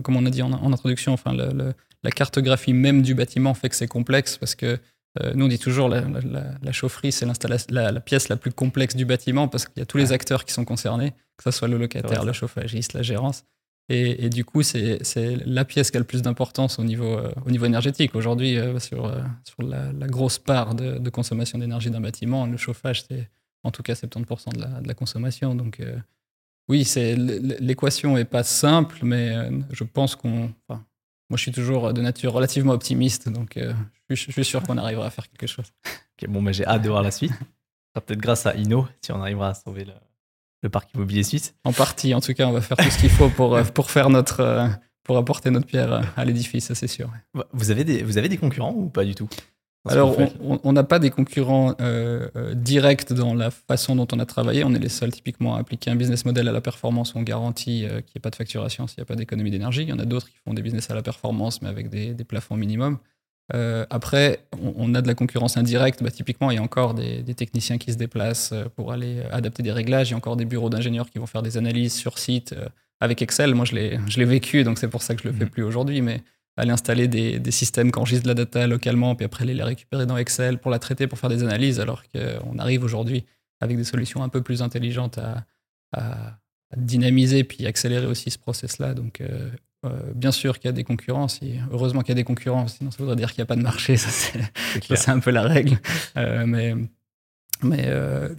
[0.03, 3.87] comme on a dit en, introduction, enfin, la cartographie même du bâtiment fait que c'est
[3.87, 4.79] complexe parce que
[5.21, 6.03] euh, nous, on dit toujours la,
[6.61, 7.25] la, chaufferie, c'est
[7.69, 10.45] la, la, pièce la plus complexe du bâtiment parce qu'il y a tous les acteurs
[10.45, 13.43] qui sont concernés, que ce soit le locataire, le chauffagiste, la gérance.
[13.89, 14.99] Et, du coup, c'est
[15.45, 18.15] la pièce qui a le plus d'importance au niveau, euh, énergétique.
[18.15, 19.13] Aujourd'hui, euh, sur,
[19.45, 23.29] sur la, grosse part de, consommation d'énergie d'un bâtiment, le chauffage, c'est
[23.63, 25.55] en tout cas 70% de la, consommation.
[25.55, 25.81] Donc,
[26.67, 26.85] oui,
[27.59, 30.51] l'équation n'est pas simple, mais je pense qu'on.
[31.29, 33.73] Moi, je suis toujours de nature relativement optimiste, donc euh,
[34.09, 35.73] je, suis sûr qu'on arrivera à faire quelque chose.
[36.27, 37.33] bon, mais j'ai hâte de voir la suite.
[37.93, 39.93] Peut-être grâce à Inno, si on arrivera à sauver le,
[40.69, 41.55] parc immobilier suisse.
[41.63, 43.91] En partie, en tout cas, on va faire tout ce qu'il faut pour, euh, pour
[43.91, 44.67] faire notre, euh,
[45.03, 47.09] pour apporter notre pierre à l'édifice, ça c'est sûr.
[47.53, 49.29] Vous avez, des, vous avez des concurrents ou pas du tout?
[49.89, 54.25] Alors, on n'a pas des concurrents euh, euh, directs dans la façon dont on a
[54.25, 54.63] travaillé.
[54.63, 57.23] On est les seuls typiquement à appliquer un business model à la performance où on
[57.23, 59.83] garantit euh, qu'il n'y ait pas de facturation s'il n'y a pas d'économie d'énergie.
[59.83, 62.13] Il y en a d'autres qui font des business à la performance, mais avec des,
[62.23, 62.97] plafonds minimums.
[63.49, 66.03] Après, on, a de la concurrence indirecte.
[66.03, 69.71] Bah, typiquement, il y a encore des, techniciens qui se déplacent pour aller adapter des
[69.71, 70.09] réglages.
[70.09, 72.53] Il y a encore des bureaux d'ingénieurs qui vont faire des analyses sur site
[72.99, 73.55] avec Excel.
[73.55, 75.49] Moi, je l'ai vécu, donc c'est pour ça que je le fais mmh.
[75.49, 76.01] plus aujourd'hui.
[76.01, 76.21] Mais
[76.57, 80.05] aller installer des, des systèmes qui enregistrent de la data localement, puis après les récupérer
[80.05, 83.25] dans Excel pour la traiter, pour faire des analyses, alors qu'on arrive aujourd'hui
[83.61, 85.45] avec des solutions un peu plus intelligentes à,
[86.75, 88.93] dynamiser puis accélérer aussi ce process-là.
[88.93, 89.49] Donc, euh,
[89.85, 91.27] euh, bien sûr qu'il y a des concurrents,
[91.71, 93.61] heureusement qu'il y a des concurrents, sinon ça voudrait dire qu'il n'y a pas de
[93.61, 94.09] marché, ça
[94.95, 95.79] c'est un peu la règle.
[96.17, 96.75] Euh, mais
[97.63, 97.89] mais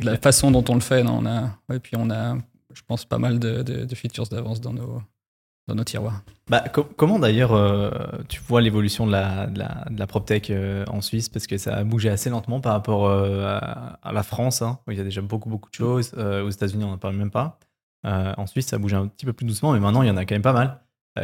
[0.00, 2.36] la façon dont on le fait, on a, et puis on a,
[2.72, 5.02] je pense, pas mal de, de features d'avance dans nos,
[5.68, 6.22] dans nos tiroirs.
[6.48, 6.64] Bah,
[6.96, 7.90] comment d'ailleurs euh,
[8.28, 11.28] tu vois l'évolution de la, de la, de la PropTech euh, en Suisse?
[11.28, 13.58] Parce que ça a bougé assez lentement par rapport euh,
[14.02, 16.14] à, la France, hein, où il y a déjà beaucoup, beaucoup de choses.
[16.14, 17.58] aux États-Unis, on n'en parle même pas.
[18.02, 20.16] en Suisse, ça a bougé un petit peu plus doucement, mais maintenant, il y en
[20.16, 20.80] a quand même pas mal.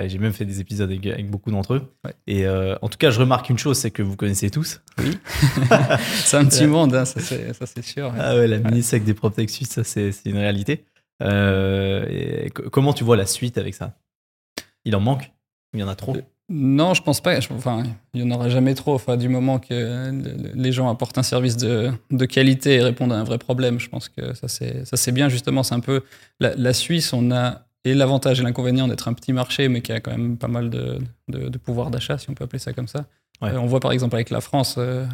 [0.06, 1.82] J'ai même fait des épisodes avec, beaucoup d'entre eux.
[2.26, 4.80] Et en tout cas, je remarque une chose, c'est que vous connaissez tous.
[4.98, 5.18] Oui.
[6.24, 8.12] c'est un petit monde, hein, ça c'est sûr.
[8.18, 9.14] Ah ouais, la mini-sec des
[9.48, 10.84] suisses, ça c'est une réalité.
[11.20, 13.94] Et comment tu vois la suite avec ça?
[14.84, 15.32] Il en manque
[15.72, 16.16] Il y en a trop?
[16.50, 17.38] Non, je pense pas.
[17.50, 18.94] Enfin, il n'y en aura jamais trop.
[18.94, 20.10] Enfin, du moment que
[20.54, 21.92] les gens apportent un service de,
[22.26, 25.28] qualité et répondent à un vrai problème, je pense que ça c'est bien.
[25.28, 26.02] Justement, c'est un peu
[26.40, 27.12] la, Suisse.
[27.14, 30.38] On a et l'avantage et l'inconvénient d'être un petit marché, mais qui a quand même
[30.38, 30.98] pas mal de,
[31.58, 33.06] pouvoir d'achat, si on peut appeler ça comme ça.
[33.42, 34.76] Euh, on voit par exemple avec la France.
[34.78, 35.04] Euh,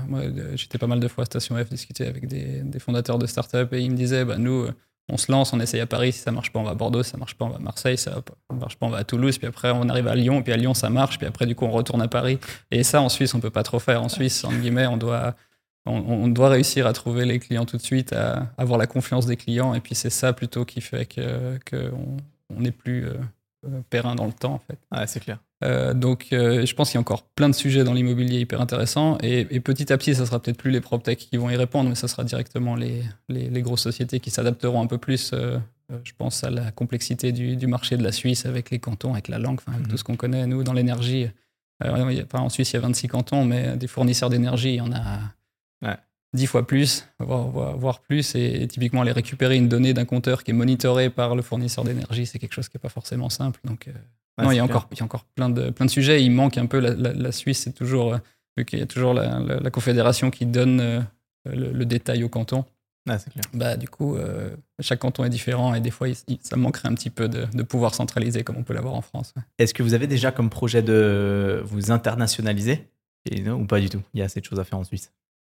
[0.54, 3.80] j'étais pas mal de fois à Station F discuter avec des, fondateurs de start-up et
[3.80, 4.66] ils me disaient, bah, nous
[5.08, 7.02] on se lance, on essaye à Paris, si ça marche pas, on va à Bordeaux,
[7.02, 9.04] si ça marche pas, on va à Marseille, si ça marche pas, on va à
[9.04, 11.56] Toulouse, puis après on arrive à Lyon, puis à Lyon ça marche, puis après du
[11.56, 12.38] coup on retourne à Paris.
[12.70, 14.02] Et ça en Suisse on peut pas trop faire.
[14.02, 15.34] En Suisse, en guillemets, on doit,
[15.86, 19.36] on, doit réussir à trouver les clients tout de suite, à avoir la confiance des
[19.36, 22.18] clients, et puis c'est ça plutôt qui fait que on
[22.64, 23.14] est plus euh,
[23.66, 24.78] euh, périn dans le temps en fait.
[24.92, 25.38] Ouais, c'est clair.
[25.62, 28.60] Euh, donc, euh, je pense qu'il y a encore plein de sujets dans l'immobilier hyper
[28.60, 29.18] intéressants.
[29.22, 31.94] Et, petit à petit, ça sera peut-être plus les PropTech qui vont y répondre, mais
[31.94, 35.32] ça sera directement les, les, grosses sociétés qui s'adapteront un peu plus.
[35.34, 35.58] Euh,
[36.04, 39.28] je pense à la complexité du, du, marché de la Suisse avec les cantons, avec
[39.28, 39.96] la langue, avec tout mhm.
[39.96, 40.46] ce qu'on connaît.
[40.46, 41.28] Nous, dans l'énergie,
[41.82, 45.18] en Suisse, il y a 26 cantons, mais des fournisseurs d'énergie, il y en a
[45.82, 45.96] ouais.
[46.32, 48.34] 10 fois plus, voire, plus.
[48.34, 52.26] Et, typiquement, aller récupérer une donnée d'un compteur qui est monitoré par le fournisseur d'énergie,
[52.26, 53.60] c'est quelque chose qui n'est pas forcément simple.
[53.64, 53.88] Donc,
[54.42, 56.22] non, il y, a encore, il y a encore plein de, plein de sujets.
[56.22, 58.18] Il manque un peu la, Suisse, c'est toujours, euh,
[58.56, 61.00] vu qu'il y a toujours la, confédération qui donne euh,
[61.44, 62.64] le, détail au canton.
[63.08, 63.44] Ah, clair.
[63.54, 66.08] Bah, du coup, euh, chaque canton est différent et des fois,
[66.42, 69.34] ça manquerait un petit peu de, pouvoir centraliser comme on peut l'avoir en France.
[69.58, 72.88] Est-ce que vous avez déjà comme projet de vous internationaliser?
[73.30, 74.02] Et, ou pas du tout?
[74.14, 75.12] Il y a assez de choses à faire en Suisse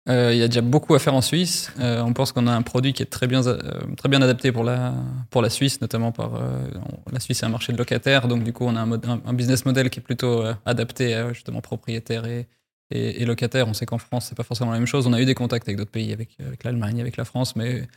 [0.08, 1.72] euh, il y a déjà beaucoup à faire en Suisse.
[1.80, 3.60] Euh, on pense qu'on a un produit qui est très bien, euh,
[3.98, 4.94] très bien adapté pour la,
[5.32, 6.40] pour la Suisse, notamment par
[7.12, 9.90] la Suisse est un marché de locataires, donc du coup on a un, business model
[9.90, 12.48] qui est plutôt adapté à justement propriétaires et,
[12.92, 13.68] et, locataires.
[13.68, 15.08] On sait qu'en France c'est pas forcément la même chose.
[15.08, 17.88] On a eu des contacts avec d'autres pays, avec, l'Allemagne, avec la France, mais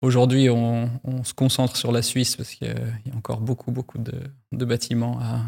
[0.00, 3.98] aujourd'hui on, on, se concentre sur la Suisse parce qu'il y, a encore beaucoup beaucoup
[3.98, 4.14] de,
[4.52, 5.42] de bâtiments à,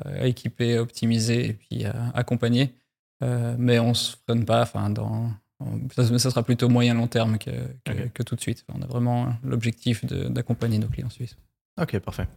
[0.00, 2.72] à, équiper, à optimiser et puis à accompagner.
[3.58, 4.62] mais on se freine pas.
[4.62, 5.30] Enfin dans
[5.94, 7.50] ça, ça, sera plutôt moyen-long terme que,
[7.84, 8.64] que, tout de suite.
[8.72, 11.36] on a vraiment l'objectif d'accompagner nos clients suisses.
[11.80, 12.28] Ok, parfait.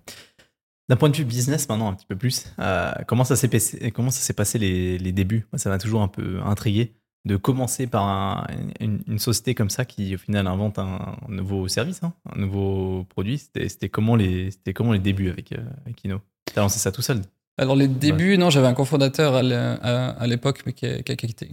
[0.90, 3.92] D'un point de vue business, maintenant un petit peu plus, euh, comment ça s'est passé,
[3.92, 5.46] comment ça s'est passé les, les débuts?
[5.52, 6.94] Moi, ça m'a toujours un peu intrigué
[7.26, 8.48] de commencer par
[8.80, 13.38] une, société comme ça qui au final invente un, nouveau service, hein, un nouveau produit.
[13.38, 17.22] C'était comment les comment les débuts avec, euh, avec Inno T'as lancé ça tout seul?
[17.60, 21.50] Alors les débuts, non, j'avais un cofondateur à l'époque, mais qui a, quitté,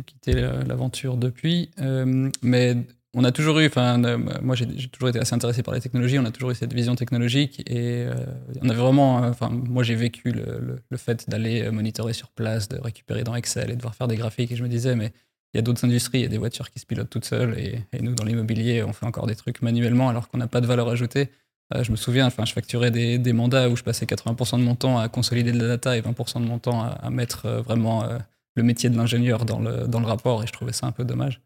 [0.66, 1.70] l'aventure depuis.
[1.80, 2.76] Euh, mais
[3.12, 6.18] on a toujours eu, enfin, euh, moi j'ai toujours été assez intéressé par les technologies,
[6.20, 8.14] on a toujours eu cette vision technologique et euh,
[8.62, 13.24] on avait vraiment, enfin, moi j'ai vécu le, fait d'aller monitorer sur place, de récupérer
[13.24, 15.12] dans Excel et de devoir faire des graphiques et je me disais, mais
[15.54, 17.58] il y a d'autres industries, il y a des voitures qui se pilotent toutes seules
[17.58, 20.60] et, et nous dans l'immobilier, on fait encore des trucs manuellement alors qu'on n'a pas
[20.60, 21.30] de valeur ajoutée.
[21.74, 24.62] Euh, je me souviens, enfin, je facturais des, des, mandats où je passais 80% de
[24.62, 27.60] mon temps à consolider de la data et 20% de mon temps à, mettre euh,
[27.60, 28.18] vraiment euh,
[28.54, 31.04] le métier de l'ingénieur dans le, dans le rapport et je trouvais ça un peu
[31.04, 31.40] dommage.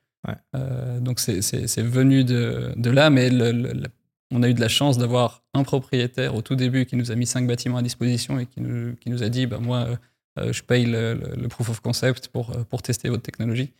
[1.01, 3.31] donc c'est venu de, de, là, mais
[4.31, 7.15] on a eu de la chance d'avoir un propriétaire au tout début qui nous a
[7.15, 9.89] mis cinq bâtiments à disposition et qui nous, qui nous a dit bah, Moi,
[10.37, 13.73] je paye le, le, proof of concept pour, pour tester votre technologie.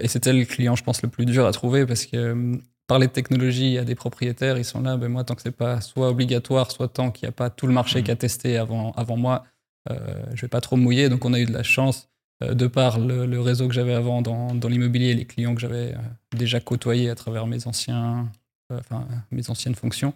[0.00, 3.12] et c'était le client, je pense, le plus dur à trouver parce que parler de
[3.12, 6.70] technologie à des propriétaires, ils sont là, ben moi, tant que c'est pas soit obligatoire,
[6.70, 9.44] soit tant qu'il n'y a pas tout le marché qui a testé avant, avant moi,
[9.90, 11.08] euh, je vais pas trop mouiller.
[11.08, 12.08] Donc, on a eu de la chance,
[12.42, 15.94] euh, de par le, réseau que j'avais avant dans, dans l'immobilier, les clients que j'avais
[15.94, 15.98] euh,
[16.36, 18.30] déjà côtoyés à travers mes, anciens,
[18.72, 20.12] euh, enfin, mes anciennes fonctions.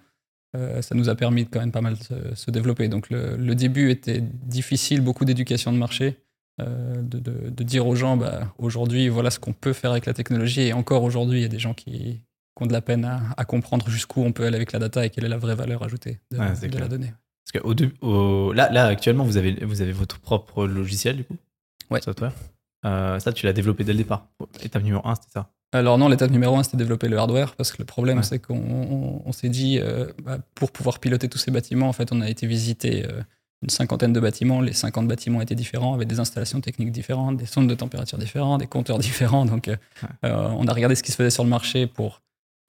[0.54, 2.88] ça nous a permis de quand même pas mal se, se développer.
[2.88, 6.18] Donc, le, début était difficile, beaucoup d'éducation de marché.
[6.58, 10.12] De, de, de, dire aux gens, bah, aujourd'hui, voilà ce qu'on peut faire avec la
[10.12, 10.60] technologie.
[10.60, 12.20] Et encore aujourd'hui, il y a des gens qui,
[12.60, 13.04] ont de la peine
[13.36, 15.82] à, comprendre jusqu'où on peut aller avec la data et quelle est la vraie valeur
[15.82, 16.38] ajoutée de,
[16.78, 17.12] la donnée.
[17.44, 21.36] Parce que au, là, là, actuellement, vous avez, vous avez votre propre logiciel, du coup?
[21.90, 22.00] Ouais.
[22.00, 22.32] Software?
[22.86, 24.26] Euh, ça, tu l'as développé dès le départ.
[24.62, 25.50] Étape numéro 1, c'était ça?
[25.72, 29.32] Alors non, l'étape numéro 1, c'était développer le hardware, parce que le problème, c'est qu'on
[29.32, 32.46] s'est dit, euh, bah, pour pouvoir piloter tous ces bâtiments, en fait, on a été
[32.46, 33.22] visiter euh,
[33.62, 34.60] une cinquantaine de bâtiments.
[34.60, 38.58] Les 50 bâtiments étaient différents, avec des installations techniques différentes, des sondes de température différents,
[38.58, 39.46] des compteurs différents.
[39.46, 39.70] Donc,
[40.22, 42.20] on a regardé ce qui se faisait sur le marché pour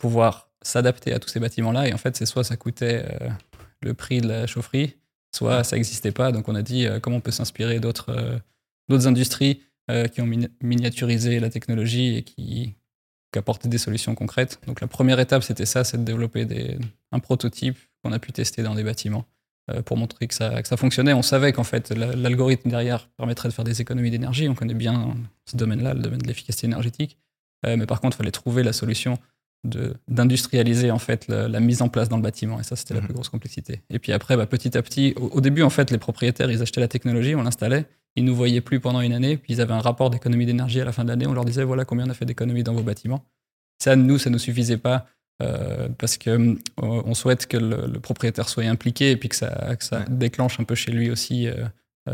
[0.02, 1.88] pouvoir s'adapter à tous ces bâtiments-là.
[1.88, 3.30] Et en fait, c'est soit ça coûtait euh,
[3.82, 4.96] le prix de la chaufferie,
[5.34, 6.32] soit ça n'existait pas.
[6.32, 9.62] Donc on a dit euh, comment on peut s'inspirer d'autres euh, industries
[10.14, 10.30] qui ont
[10.62, 12.76] miniaturisé la technologie et qui,
[13.34, 14.60] qui, apportaient des solutions concrètes.
[14.66, 16.78] Donc la première étape, c'était ça, c'est de développer des,
[17.12, 19.26] un prototype qu'on a pu tester dans des bâtiments
[19.84, 21.12] pour montrer que ça, que ça fonctionnait.
[21.12, 24.48] On savait qu'en fait, l'algorithme derrière permettrait de faire des économies d'énergie.
[24.48, 25.14] On connaît bien
[25.46, 27.18] ce domaine-là, le domaine de l'efficacité énergétique.
[27.66, 29.18] mais par contre, il fallait trouver la solution
[29.64, 32.60] d'industrialiser en fait la, mise en place dans le bâtiment.
[32.60, 33.08] Et ça c'était la mhm.
[33.08, 33.82] plus grosse complexité.
[33.90, 36.82] Et puis après bah, petit à petit au, début en fait les propriétaires ils achetaient
[36.82, 37.86] la technologie on l'installait.
[38.16, 39.38] Ils nous voyaient plus pendant une année.
[39.38, 41.28] Puis ils avaient un rapport d'économie d'énergie à la fin de l'année.
[41.28, 43.24] On leur disait voilà combien on a fait d'économies dans vos bâtiments.
[43.80, 45.06] Ça nous ça nous suffisait pas
[45.42, 49.76] euh, parce que euh, on souhaite que le, propriétaire soit impliqué et puis que ça,
[49.80, 51.66] ça déclenche un peu chez lui aussi euh,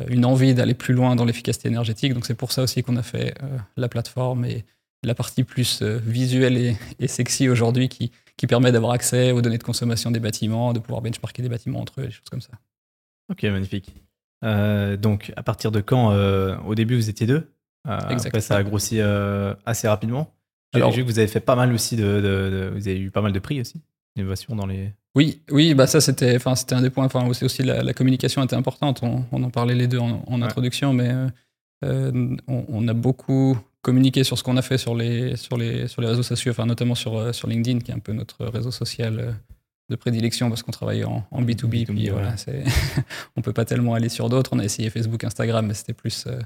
[0.08, 2.14] une envie d'aller plus loin dans l'efficacité énergétique.
[2.14, 3.34] Donc c'est pour ça aussi qu'on a fait
[3.78, 4.66] la plateforme et
[5.04, 6.58] la partie plus euh, visuelle
[7.00, 10.80] et, sexy aujourd'hui qui, qui permet d'avoir accès aux données de consommation des bâtiments, de
[10.80, 12.52] pouvoir benchmarker des bâtiments entre eux, des choses comme ça.
[13.32, 13.94] Ok, magnifique.
[14.44, 17.52] Euh, donc, à partir de quand euh, Au début, vous étiez deux?
[17.84, 19.00] après, ça a grossi
[19.66, 20.34] assez rapidement.
[20.74, 23.32] J'ai vu que vous avez fait pas mal aussi de, Vous avez eu pas mal
[23.32, 23.82] de prix aussi,
[24.16, 24.92] d'innovation dans les.
[25.16, 27.06] Oui, oui, bah ça c'était, enfin c'était un des points.
[27.06, 29.02] Enfin aussi, aussi la, communication était importante.
[29.04, 31.16] On, en parlait les deux en, introduction, mais
[31.82, 33.58] on, on, a beaucoup
[33.88, 36.66] communiquer sur ce qu'on a fait sur les, sur les, sur les réseaux sociaux, enfin,
[36.66, 39.32] notamment sur, euh, sur LinkedIn, qui est un peu notre réseau social euh,
[39.90, 41.86] de prédilection parce qu'on travaille en, en B2B.
[41.86, 42.36] Puis voilà,
[43.38, 44.50] on peut pas tellement aller sur d'autres.
[44.52, 46.38] On a essayé Facebook, Instagram, mais c'était plus euh,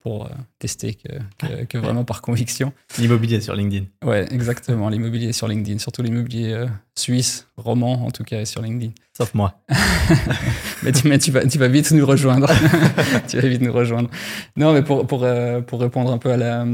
[0.00, 2.72] pour tester que, que, vraiment par conviction.
[2.98, 3.84] L'immobilier sur LinkedIn.
[4.02, 4.88] Ouais, exactement.
[4.88, 6.66] L'immobilier sur LinkedIn, surtout l'immobilier
[6.98, 8.92] suisse, roman en tout cas, sur LinkedIn.
[9.16, 9.54] Sauf moi.
[10.84, 12.48] mais, tu, tu, vas, tu vas vite nous rejoindre.
[13.28, 14.08] tu vas vite nous rejoindre.
[14.56, 16.64] Non, mais pour, pour, euh, pour répondre un peu à la,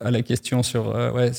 [0.00, 1.32] à la question sur euh, ouais,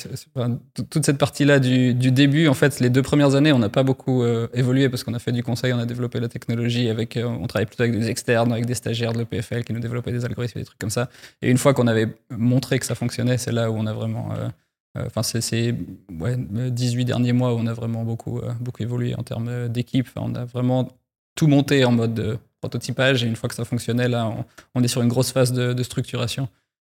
[0.89, 3.83] toute cette partie-là du, du, début, en fait, les deux premières années, on n'a pas
[3.83, 7.17] beaucoup euh, évolué parce qu'on a fait du conseil, on a développé la technologie, avec,
[7.23, 10.25] on travaillait plutôt avec des externes, avec des stagiaires de l'EPFL qui nous développaient des
[10.25, 11.09] algorithmes, des trucs comme ça.
[11.41, 14.29] Et une fois qu'on avait montré que ça fonctionnait, c'est là où on a vraiment
[14.33, 14.49] euh,
[14.95, 15.75] enfin, c'est ces
[16.19, 20.09] ouais, 18 derniers mois où on a vraiment beaucoup, euh, beaucoup évolué en termes d'équipe.
[20.15, 20.89] on a vraiment
[21.35, 24.33] tout monté en mode prototypage et une fois que ça fonctionnait, là,
[24.73, 26.47] on, est sur une grosse phase de, structuration.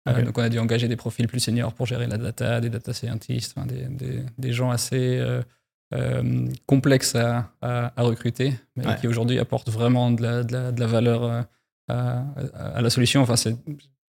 [0.10, 2.70] Euh, donc, on a dû engager des profils plus seniors pour gérer la data, des
[2.70, 5.24] data scientists, des, des, des, gens assez
[6.66, 10.88] complexes à, à, recruter, mais qui aujourd'hui apportent vraiment de la, de la, de la
[10.88, 11.46] valeur
[11.88, 13.22] à, à, la solution.
[13.22, 13.56] Enfin, c'est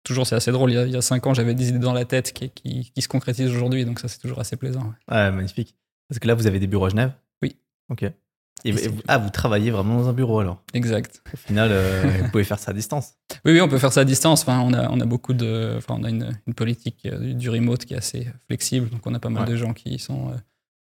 [0.08, 0.72] toujours, c'est assez drôle.
[0.72, 2.50] Il y, a, il y a cinq ans, j'avais des idées dans la tête qui,
[2.50, 4.82] qui, qui se concrétisent aujourd'hui, donc ça, c'est toujours assez plaisant.
[5.10, 5.16] ouais.
[5.16, 5.76] Ouais, magnifique.
[6.10, 7.12] Parce que là, vous avez des bureaux à Genève?
[7.44, 7.56] Oui.
[7.90, 8.04] Ok.
[8.04, 10.64] Et, Et vous- ah, vous travaillez vraiment dans un bureau alors?
[10.74, 11.22] Exact.
[11.32, 13.14] Au final, euh, vous pouvez faire ça à distance.
[13.46, 14.42] Oui, oui, on peut faire ça à distance.
[14.42, 17.34] Enfin, on a, on a beaucoup de, enfin, on a une, une politique euh, du,
[17.36, 18.90] du remote qui est assez flexible.
[18.90, 19.50] Donc, on a pas mal Ouais.
[19.52, 20.36] de gens qui sont euh,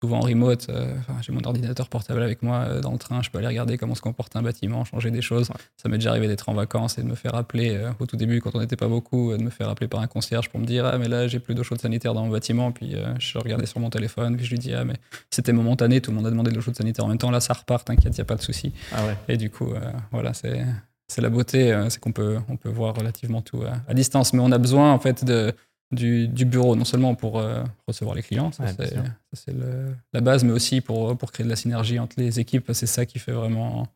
[0.02, 0.68] souvent en remote.
[0.70, 3.22] Euh, Enfin, j'ai mon ordinateur portable avec moi euh, dans le train.
[3.22, 5.50] Je peux aller regarder comment se comporte un bâtiment, changer des choses.
[5.78, 8.18] Ça m'est déjà arrivé d'être en vacances et de me faire appeler euh, au tout
[8.18, 10.66] début, quand on n'était pas beaucoup, de me faire appeler par un concierge pour me
[10.66, 12.72] dire ah mais là j'ai plus d'eau chaude sanitaire dans mon bâtiment.
[12.72, 14.96] Puis je regardais sur mon téléphone, puis je lui dis ah mais
[15.30, 16.02] c'était momentané.
[16.02, 17.32] Tout le monde a demandé de l'eau chaude sanitaire en même temps.
[17.32, 18.74] Là ça repart, t'inquiète, y a pas de souci.
[18.94, 19.16] Ah ouais.
[19.28, 19.74] Et du coup,
[20.12, 20.66] voilà, c'est
[21.08, 24.32] c'est la beauté, c'est qu'on peut, on peut voir relativement tout à, à distance.
[24.34, 25.54] Mais on a besoin, en fait, de,
[25.92, 28.74] du, du bureau, non seulement pour euh, recevoir les clients, ça Ouais,
[29.34, 29.54] c'est
[30.14, 32.72] la base, mais aussi pour, pour créer de la synergie entre les équipes.
[32.74, 33.88] C'est ça qui fait vraiment,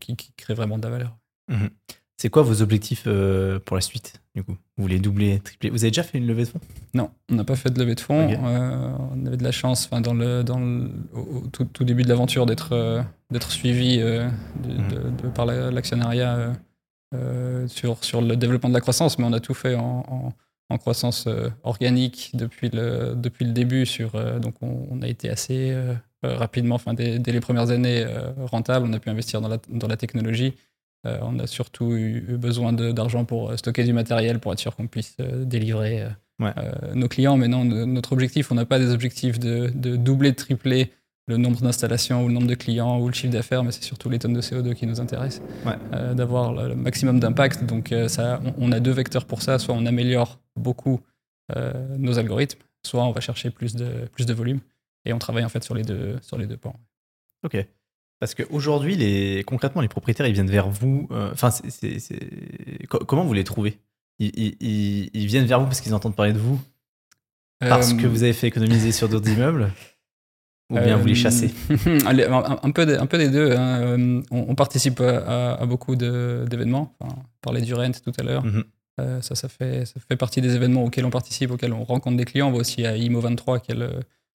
[0.00, 1.16] qui, qui crée vraiment de la valeur.
[1.48, 1.70] Mhm.
[2.16, 4.52] C'est quoi vos objectifs euh, pour la suite du coup?
[4.76, 5.68] Vous voulez doubler, tripler?
[5.70, 6.60] Vous avez déjà fait une levée de fonds?
[6.94, 8.30] Non, on n'a pas fait de levée de fonds.
[8.46, 12.02] Euh, on avait de la chance, enfin, dans le, dans le, au, tout, tout début
[12.04, 14.28] de l'aventure, d'être euh, d'être suivi euh,
[14.62, 14.88] de, Mhm.
[14.88, 16.52] de- de- par la- l'actionnariat euh,
[17.14, 20.32] euh, sur, sur le développement de la croissance, mais on a tout fait en, en-
[20.70, 23.86] en croissance euh, organique depuis le, depuis le début.
[23.86, 27.70] Sur, euh, donc, on, on a été assez euh, rapidement, enfin, dès, dès les premières
[27.70, 28.04] années,
[28.38, 28.86] rentable.
[28.88, 30.54] On a pu investir dans la, dans la technologie.
[31.04, 35.18] On a surtout eu, besoin d'argent pour stocker du matériel pour être sûr qu'on puisse
[35.18, 36.06] délivrer
[36.40, 36.52] Ouais.
[36.94, 37.36] nos clients.
[37.36, 40.92] Mais non, no- notre objectif, on n'a pas des objectifs de, de doubler, de tripler
[41.26, 44.10] le nombre d'installations ou le nombre de clients ou le chiffre d'affaires, mais c'est surtout
[44.10, 45.72] les tonnes de CO2 qui nous intéressent, Ouais.
[45.94, 47.64] Euh, d'avoir le, le maximum d'impact.
[47.64, 49.58] Donc euh, ça, on, on a deux vecteurs pour ça.
[49.58, 51.00] Soit on améliore beaucoup
[51.56, 54.60] euh, nos algorithmes, soit on va chercher plus de, plus de volume.
[55.06, 56.78] Et on travaille en fait sur les deux, sur les deux pans.
[57.44, 57.56] Ok.
[58.20, 59.44] Parce qu'aujourd'hui, les...
[59.44, 61.08] concrètement, les propriétaires, ils viennent vers vous.
[61.10, 61.50] Enfin,
[62.88, 63.78] comment vous les trouvez?
[64.18, 66.60] Ils, ils- viennent vers vous parce qu'ils entendent parler de vous?
[67.60, 69.70] Parce que vous avez fait économiser sur d'autres immeubles?
[70.70, 71.52] Ou bien vous les Euh, chassez
[72.06, 73.52] un, un peu, des- un peu des deux.
[73.52, 73.80] hein.
[73.82, 76.94] Euh, On, on participe à, à beaucoup d'événements.
[77.00, 78.44] Enfin, on parlait du Rent tout à l'heure.
[78.44, 78.64] Mhm.
[79.00, 82.16] Euh, ça, ça fait, ça fait partie des événements auxquels on participe, auxquels on rencontre
[82.16, 82.48] des clients.
[82.48, 83.90] On va aussi à IMO 23, qui est le,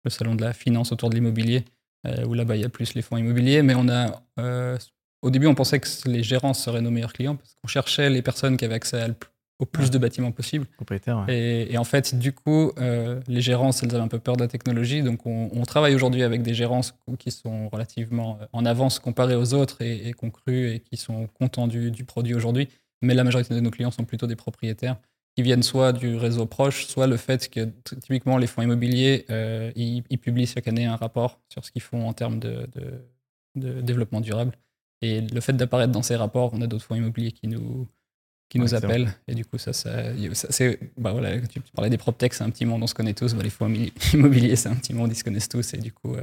[0.05, 1.65] le salon de la finance autour de l'immobilier,
[2.07, 3.63] euh, où là-bas, il y a plus les fonds immobiliers.
[3.63, 4.23] Mais on a,
[5.23, 8.23] au début, on pensait que les gérants seraient nos meilleurs clients, parce qu'on cherchait les
[8.23, 9.15] personnes qui avaient accès à le-
[9.61, 9.90] au plus Ouais.
[9.90, 10.67] de bâtiments possible.
[10.77, 11.35] Propriétaires, ouais.
[11.35, 14.43] Et, et en fait, du coup, euh, les gérances, elles avaient un peu peur de
[14.43, 15.03] la technologie.
[15.03, 19.37] Donc, on, on travaille aujourd'hui avec des gérances qui sont relativement euh, en avance comparées
[19.37, 22.69] aux autres et, et qui ont cru et qui sont contents du, du produit aujourd'hui.
[23.03, 24.97] Mais la majorité de nos clients sont plutôt des propriétaires
[25.37, 27.64] qui viennent soit du réseau proche, soit le fait que
[28.01, 31.83] typiquement les fonds immobiliers, euh, ils, ils publient chaque année un rapport sur ce qu'ils
[31.83, 33.05] font en termes de, de-
[33.57, 34.53] de développement durable.
[35.03, 37.88] Et le fait d'apparaître dans ces rapports, on a d'autres fonds immobiliers qui nous,
[38.55, 38.88] qui nous excellent.
[38.93, 39.14] appellent.
[39.29, 39.90] Et du coup, ça, ça,
[40.33, 43.14] ça- c'est, bah voilà, tu, parlais des PropTech, c'est un petit monde, on se connaît
[43.14, 43.35] tous.
[43.35, 45.75] Bah, les fonds immo- immobiliers, c'est un petit monde, ils se connaissent tous.
[45.75, 46.23] Et du coup, euh,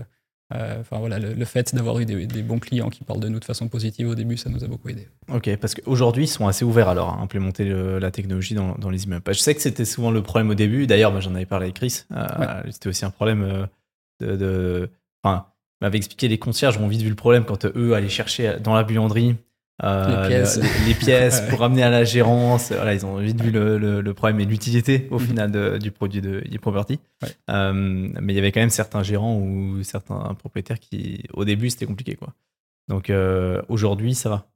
[0.53, 3.29] euh, enfin voilà, le, le fait d'avoir eu des, des bons clients qui parlent de
[3.29, 5.07] nous de façon positive au début, ça nous a beaucoup aidé.
[5.33, 8.89] Ok, parce qu'aujourd'hui, ils sont assez ouverts alors à implémenter le- la technologie dans, dans
[8.89, 9.23] les immeubles.
[9.33, 10.87] Je sais que c'était souvent le problème au début.
[10.87, 12.03] D'ailleurs, moi, j'en avais parlé avec Chris.
[12.13, 13.67] Euh, C'était aussi un problème
[14.21, 14.35] de.
[14.35, 14.89] de-
[15.23, 15.45] Enfin,
[15.81, 18.83] m'avait expliqué les concierges ont vite vu le problème quand eux allaient chercher dans la
[18.83, 19.35] buanderie.
[19.83, 20.57] Euh, Les pièces.
[20.57, 21.47] le- les pièces Ouais.
[21.49, 22.71] pour ramener à la gérance.
[22.71, 25.25] Voilà, ils ont vite vu le, le- le problème et l'utilité au Mhm.
[25.27, 26.99] final de- du produit de e-property.
[27.23, 27.29] Ouais.
[27.49, 31.69] Euh, mais il y avait quand même certains gérants ou certains propriétaires qui, au début,
[31.69, 32.15] c'était compliqué.
[32.15, 32.33] Quoi.
[32.87, 34.47] Donc euh, aujourd'hui, ça va.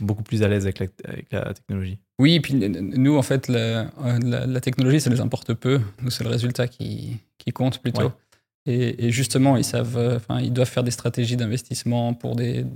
[0.00, 1.98] Beaucoup plus à l'aise avec la, avec la technologie.
[2.20, 3.90] Oui, et puis nous, en fait, la,
[4.22, 5.80] la- la technologie, ça les importe peu.
[6.00, 8.02] Nous, c'est le résultat qui, qui compte plutôt.
[8.04, 8.10] Ouais.
[8.66, 12.66] Et, et justement, ils savent, euh, enfin, ils doivent faire des stratégies d'investissement pour, des,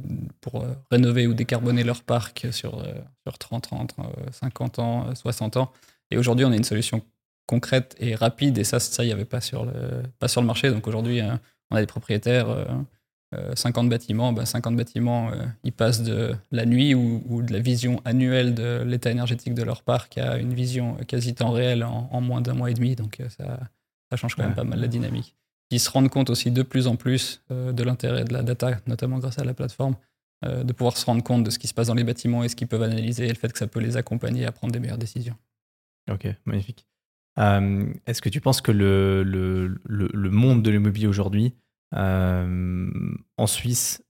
[0.41, 2.95] pour euh, rénover ou décarboner leur parc sur, euh,
[3.27, 5.73] sur 30, 30, euh, 50 ans, euh, 60 ans.
[6.11, 7.03] Et aujourd'hui, on a une solution
[7.47, 8.57] concrète et rapide.
[8.57, 10.71] Et ça, ça, il n'y avait pas sur, le, pas sur le marché.
[10.71, 11.21] Donc aujourd'hui,
[11.71, 12.65] on a des propriétaires, euh,
[13.35, 14.33] euh, 50 bâtiments.
[14.33, 15.33] Ben 50 bâtiments,
[15.65, 19.63] ils passent de la nuit ou, ou de la vision annuelle de l'état énergétique de
[19.63, 22.97] leur parc à une vision quasi temps réel en, en moins d'un mois et demi.
[22.97, 23.61] Donc ça,
[24.11, 25.37] ça change quand même pas mal la dynamique.
[25.71, 28.81] Ils se rendent compte aussi de plus en plus euh, de l'intérêt de la data,
[28.87, 29.97] notamment grâce à la plateforme,
[30.45, 32.49] euh, de pouvoir se rendre compte de ce qui se passe dans les bâtiments et
[32.49, 34.79] ce qu'ils peuvent analyser et le fait que ça peut les accompagner à prendre des
[34.79, 35.37] meilleures décisions.
[36.11, 36.87] Ok, magnifique.
[37.39, 41.55] Euh, Est-ce que tu penses que le, le, le, monde de l'immobilier aujourd'hui,
[41.93, 44.03] en Suisse,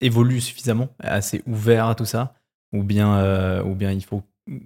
[0.00, 2.34] évolue suffisamment, est assez ouvert à tout ça
[2.72, 4.22] Ou bien, ou bien il faut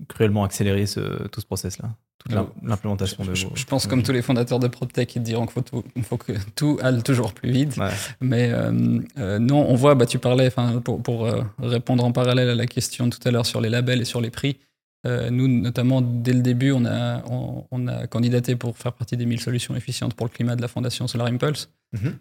[0.09, 4.03] cruellement accélérer ce, tout ce process-là Toute l'im- l'implémentation de Je, vos je pense comme
[4.03, 7.33] tous les fondateurs de PropTech, ils diront qu'il faut, tout- faut que tout aille toujours
[7.33, 7.77] plus vite.
[7.77, 7.91] Ouais.
[8.21, 10.51] Mais euh, euh, non, on voit, bah, tu parlais,
[10.85, 14.01] pour, pour euh, répondre en parallèle à la question tout à l'heure sur les labels
[14.01, 14.57] et sur les prix,
[15.05, 17.25] nous, notamment, dès le début, on a,
[17.73, 20.69] on, a candidaté pour faire partie des 1000 solutions efficientes pour le climat de la
[20.69, 21.71] Fondation Solar Impulse.
[21.93, 22.19] Mhm.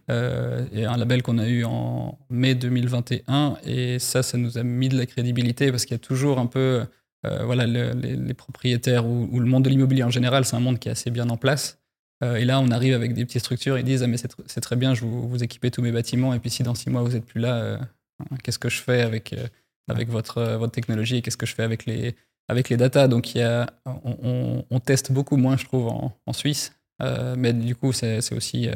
[0.73, 3.57] et un label qu'on a eu en mai 2021.
[3.67, 6.47] Et ça, ça nous a mis de la crédibilité parce qu'il y a toujours un
[6.47, 6.83] peu
[7.25, 10.89] euh, voilà, les, propriétaires ou, le monde de l'immobilier en général, c'est un monde qui
[10.89, 11.79] est assez bien en place.
[12.23, 14.75] Euh, et là, on arrive avec des petites structures, ils disent ah, mais c'est très
[14.75, 17.11] bien, je vous, vous équipez tous mes bâtiments, et puis si dans six mois vous
[17.11, 17.77] n'êtes plus là, euh,
[18.43, 19.35] qu'est-ce que je fais avec,
[19.87, 22.15] avec votre, votre technologie et qu'est-ce que je fais avec les,
[22.47, 23.07] avec les datas?
[23.07, 26.73] Donc, y a, on, teste beaucoup moins, je trouve, en, en Suisse.
[27.37, 28.69] mais du coup, c'est aussi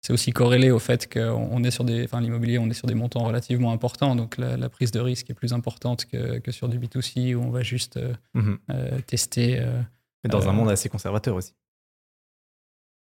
[0.00, 2.94] c'est aussi corrélé au fait qu'on est sur des, enfin l'immobilier, on est sur des
[2.94, 6.78] montants relativement importants, donc la, prise de risque est plus importante que, que, sur du
[6.78, 8.58] B2C où on va juste euh, mhm.
[8.70, 9.58] euh, tester.
[9.58, 9.80] Euh,
[10.22, 11.54] mais dans un monde assez conservateur aussi.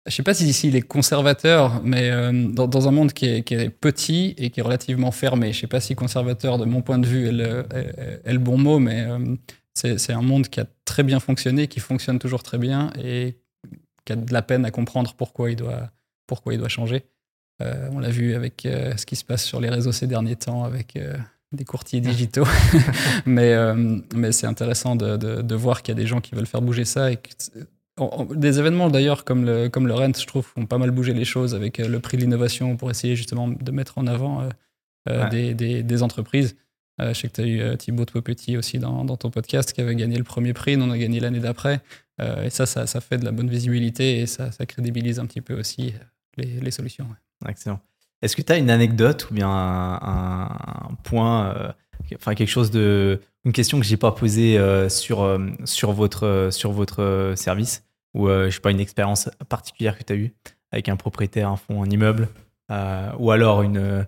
[0.07, 3.43] Je sais pas si ici il est conservateur, mais dans, dans, un monde qui est,
[3.45, 5.53] qui est, petit et qui est relativement fermé.
[5.53, 7.65] Je sais pas si conservateur, de mon point de vue, est le,
[8.25, 9.07] est, le bon mot, mais
[9.75, 13.39] c'est un monde qui a très bien fonctionné, qui fonctionne toujours très bien et
[14.05, 15.93] qui a de la peine à comprendre pourquoi il doit
[16.33, 17.05] pourquoi il doit changer.
[17.61, 20.37] Euh, on l'a vu avec euh, ce qui se passe sur les réseaux ces derniers
[20.37, 21.17] temps avec euh,
[21.53, 22.47] des courtiers digitaux.
[23.27, 23.55] mais
[24.15, 26.85] mais c'est intéressant de, de, voir qu'il y a des gens qui veulent faire bouger
[26.85, 27.13] ça.
[27.13, 27.19] Et
[28.35, 31.27] des événements d'ailleurs comme le, comme le Rent, je trouve, ont pas mal bougé les
[31.27, 34.49] choses avec le prix de l'innovation pour essayer justement de mettre en avant
[35.31, 36.57] des, des, des, entreprises.
[36.99, 39.95] je sais que tu as eu Thibaut Popetit aussi dans, dans, ton podcast qui avait
[39.95, 41.81] gagné le premier prix, nous on a gagné l'année d'après.
[42.19, 45.43] et ça, ça, ça, fait de la bonne visibilité et ça, ça crédibilise un petit
[45.43, 45.93] peu aussi
[46.37, 47.07] les, solutions.
[47.49, 47.81] Excellent.
[48.23, 51.73] Est-ce que tu as une anecdote ou bien un, point, euh,
[52.15, 57.33] enfin quelque chose de, une question que j'ai pas posée euh, sur, euh, sur, votre,
[57.37, 60.35] service ou je sais pas une expérience particulière que tu as eue
[60.71, 62.29] avec un propriétaire, un fonds, un immeuble
[63.19, 64.07] ou alors une,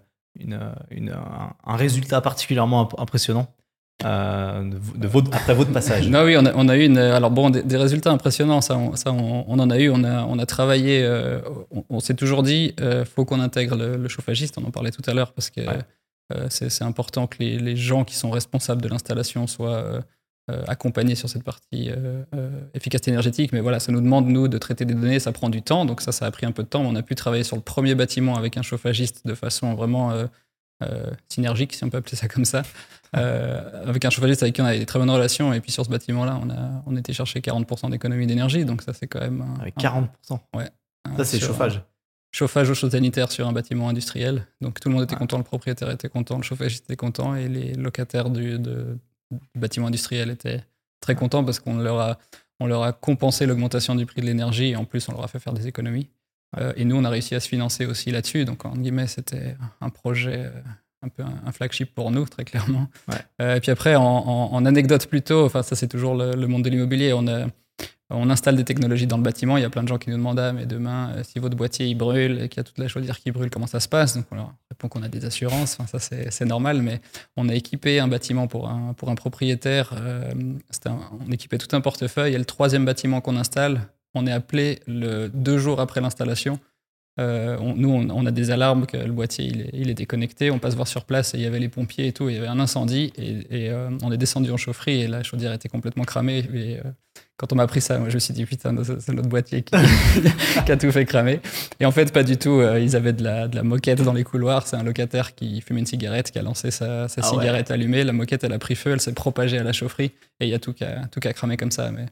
[0.51, 3.54] un résultat particulièrement impressionnant?
[4.03, 7.31] Euh, de, votre, après votre passage Non, oui, on a, on a eu une, alors
[7.31, 9.89] bon, des, résultats impressionnants, ça, on, ça on, en a eu.
[9.91, 11.41] On a, on a travaillé, euh,
[11.89, 15.15] on, s'est toujours dit, euh, faut qu'on intègre le, chauffagiste, on en parlait tout à
[15.15, 15.61] l'heure, parce que
[16.33, 20.01] euh, c'est important que les, les, gens qui sont responsables de l'installation soient
[20.67, 21.91] accompagnés sur cette partie
[22.75, 23.53] efficacité énergétique.
[23.53, 26.01] Mais voilà, ça nous demande, nous, de traiter des données, ça prend du temps, donc
[26.03, 26.83] ça, ça a pris un peu de temps.
[26.83, 30.13] On a pu travailler sur le premier bâtiment avec un chauffagiste de façon vraiment
[30.83, 32.63] euh, synergique, si on peut appeler ça comme ça,
[33.17, 35.53] euh, avec un chauffagiste avec qui on avait des très bonnes relations.
[35.53, 38.65] Et puis sur ce bâtiment-là, on, a, on était chercher 40% d'économie d'énergie.
[38.65, 39.45] Donc ça, c'est quand même.
[39.61, 40.07] Avec 40%
[40.55, 40.69] Ouais.
[41.17, 41.83] Ça, c'est chauffage.
[42.33, 44.47] Chauffage au chaud sanitaire sur un bâtiment industriel.
[44.61, 47.49] Donc tout le monde était content, le propriétaire était content, le chauffagiste était content et
[47.49, 48.71] les locataires du, du
[49.55, 50.65] bâtiment industriel étaient
[51.01, 52.19] très contents parce qu'on leur a,
[52.59, 55.29] on leur a compensé l'augmentation du prix de l'énergie et en plus on leur a
[55.29, 56.09] fait faire des économies.
[56.59, 58.45] Euh, et nous, on a réussi à se financer aussi là-dessus.
[58.45, 60.63] Donc, en guillemets, c'était un projet, euh,
[61.05, 62.89] un peu un, flagship pour nous, très clairement.
[63.41, 67.13] Euh, et puis après, en, anecdote plutôt, enfin, ça, c'est toujours le, monde de l'immobilier.
[67.13, 67.25] On,
[68.11, 69.57] on installe des technologies dans le bâtiment.
[69.57, 71.87] Il y a plein de gens qui nous demandent ah, mais demain, si votre boîtier
[71.87, 74.17] il brûle et qu'il y a toute la chaudière qui brûle, comment ça se passe?
[74.17, 75.79] Donc, on leur répond qu'on a des assurances.
[75.79, 76.83] Enfin, ça, c'est normal.
[76.83, 77.01] Mais
[77.37, 79.95] on a équipé un bâtiment pour un, pour un propriétaire.
[80.85, 82.35] on équipait tout un portefeuille.
[82.35, 83.81] Et le troisième bâtiment qu'on installe,
[84.15, 86.59] on est appelé le, deux jours après l'installation.
[87.21, 90.51] Euh, nous, on, a des alarmes que le boîtier il est, il est, déconnecté.
[90.51, 92.29] On passe voir sur place et il y avait les pompiers et tout.
[92.29, 95.53] Il y avait un incendie et, euh, on est descendu en chaufferie et la chaudière
[95.53, 96.39] était complètement cramée.
[96.53, 96.83] Et, euh,
[97.37, 99.75] quand on m'a appris ça, moi, je me suis dit putain, c'est notre boîtier qui,
[99.75, 101.41] a tout fait cramer.
[101.79, 102.61] Et en fait, pas du tout.
[102.63, 104.67] ils avaient de la, de la, moquette dans les couloirs.
[104.67, 108.03] C'est un locataire qui fumait une cigarette, qui a lancé sa, sa ah cigarette allumée.
[108.03, 110.55] La moquette, elle a pris feu, elle s'est propagée à la chaufferie et il y
[110.55, 111.93] a tout qui a, tout qui a cramé comme ça.
[111.93, 112.07] Mais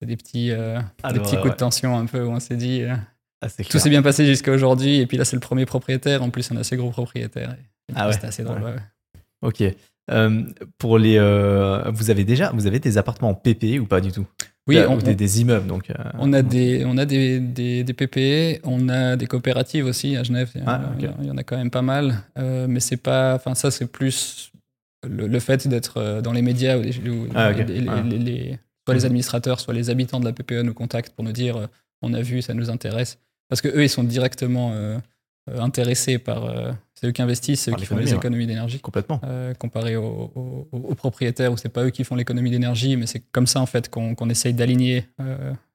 [0.00, 0.80] c'est des petits, euh,
[1.12, 2.84] des petits coups de tension un peu où on s'est dit.
[3.44, 4.96] Euh, ah, tout s'est bien passé jusqu'à aujourd'hui.
[4.98, 6.22] Et puis là, c'est le premier propriétaire.
[6.22, 7.56] En plus, un assez gros propriétaire.
[7.94, 8.12] ah ouais.
[8.12, 8.60] C'était assez drôle.
[9.42, 9.62] Ok.
[10.10, 10.42] Euh,
[10.78, 11.18] pour les,
[11.92, 14.26] vous avez déjà, vous avez des appartements en PP ou pas du tout?
[14.66, 15.90] Oui, on, des, des, immeubles donc.
[16.18, 20.22] on a des, on a des, des, des, PPE, on a des coopératives aussi à
[20.22, 20.50] Genève.
[20.66, 23.86] Ah, il, y en a quand même pas mal, mais c'est pas, enfin ça c'est
[23.86, 24.52] plus
[25.08, 26.82] le, fait d'être dans les médias ou,
[27.34, 28.58] ah, les,
[28.88, 31.66] soit les administrateurs, soit les habitants de la PPE nous contactent pour nous dire euh,
[32.00, 33.18] on a vu, ça nous intéresse.
[33.48, 34.98] Parce que eux, ils sont directement euh,
[35.50, 36.52] euh, intéressés par.
[36.94, 38.80] c'est eux qui investissent, c'est eux qui font les économies d'énergie.
[38.80, 39.20] Complètement.
[39.58, 43.60] comparé aux, propriétaires où c'est pas eux qui font l'économie d'énergie, mais c'est comme ça
[43.60, 45.08] en fait qu'on essaye d'aligner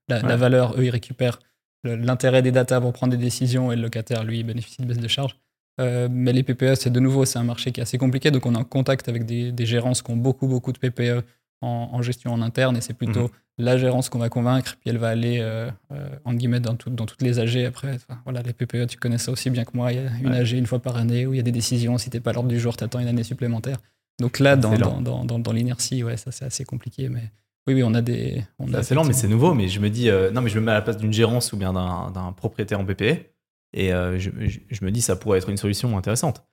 [0.08, 0.78] la, valeur.
[0.78, 1.40] Eux, ils récupèrent
[1.84, 5.08] l'intérêt des data pour prendre des décisions et le locataire, lui, bénéficie de baisse de
[5.08, 5.36] charge.
[5.80, 8.54] mais les PPE, c'est de nouveau, c'est un marché qui est assez compliqué, donc on
[8.54, 11.26] est en contact avec des, des gérances qui ont beaucoup, beaucoup de PPE
[11.62, 13.30] en, gestion en interne et c'est plutôt mhm.
[13.58, 17.06] la gérance qu'on va convaincre, puis elle va aller, euh, euh, en guillemets, dans, dans
[17.06, 17.98] toutes les AG après.
[18.26, 19.92] voilà, les PPE, tu connais ça aussi bien que moi.
[19.94, 21.98] Il y a une AG une fois par année où il y a des décisions.
[21.98, 23.78] Si tu n'es pas à l'ordre du jour, tu attends une année supplémentaire.
[24.20, 27.10] Donc là, dans, dans, dans, dans l'inertie, ouais, ça c'est assez compliqué.
[27.10, 27.32] Mais
[27.68, 28.44] Oui, oui, on a des.
[28.82, 29.54] C'est lent, mais c'est nouveau.
[29.54, 31.58] Mais je me dis, non, mais je me mets à la place d'une gérance ou
[31.58, 33.30] bien d'un propriétaire en PPE.
[33.76, 34.30] Et je,
[34.70, 36.46] je, me dis, ça pourrait être une solution intéressante.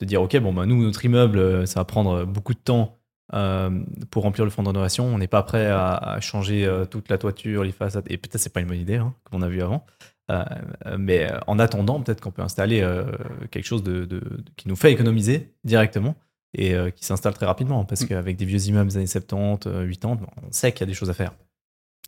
[0.00, 2.97] De dire, OK, bon, bah, nous, notre immeuble, ça va prendre beaucoup de temps
[3.30, 5.04] pour remplir le fonds de rénovation.
[5.06, 8.04] On n'est pas prêt à, changer toute la toiture, les façades.
[8.08, 9.84] Et peut-être c'est pas une bonne idée, hein, comme on a vu avant.
[10.30, 10.44] Euh,
[10.98, 13.04] mais en attendant, peut-être qu'on peut installer euh,
[13.50, 14.06] quelque chose de,
[14.56, 16.16] qui nous fait économiser directement
[16.54, 17.84] et euh, qui s'installe très rapidement.
[17.84, 18.08] Parce mm.
[18.08, 19.58] qu'avec des vieux immeubles des années 70,
[19.88, 21.32] 80, on sait qu'il y a des choses à faire.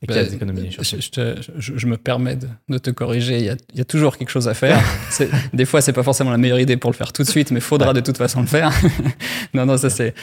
[0.08, 0.70] Y a des économies.
[0.70, 2.38] Je, me permets
[2.68, 3.38] de, te corriger.
[3.38, 4.82] Il y, a, toujours quelque chose à faire.
[5.52, 7.60] des fois, c'est pas forcément la meilleure idée pour le faire tout de suite, mais
[7.60, 8.72] faudra de toute façon le faire.
[9.54, 10.14] non, non, ça c'est.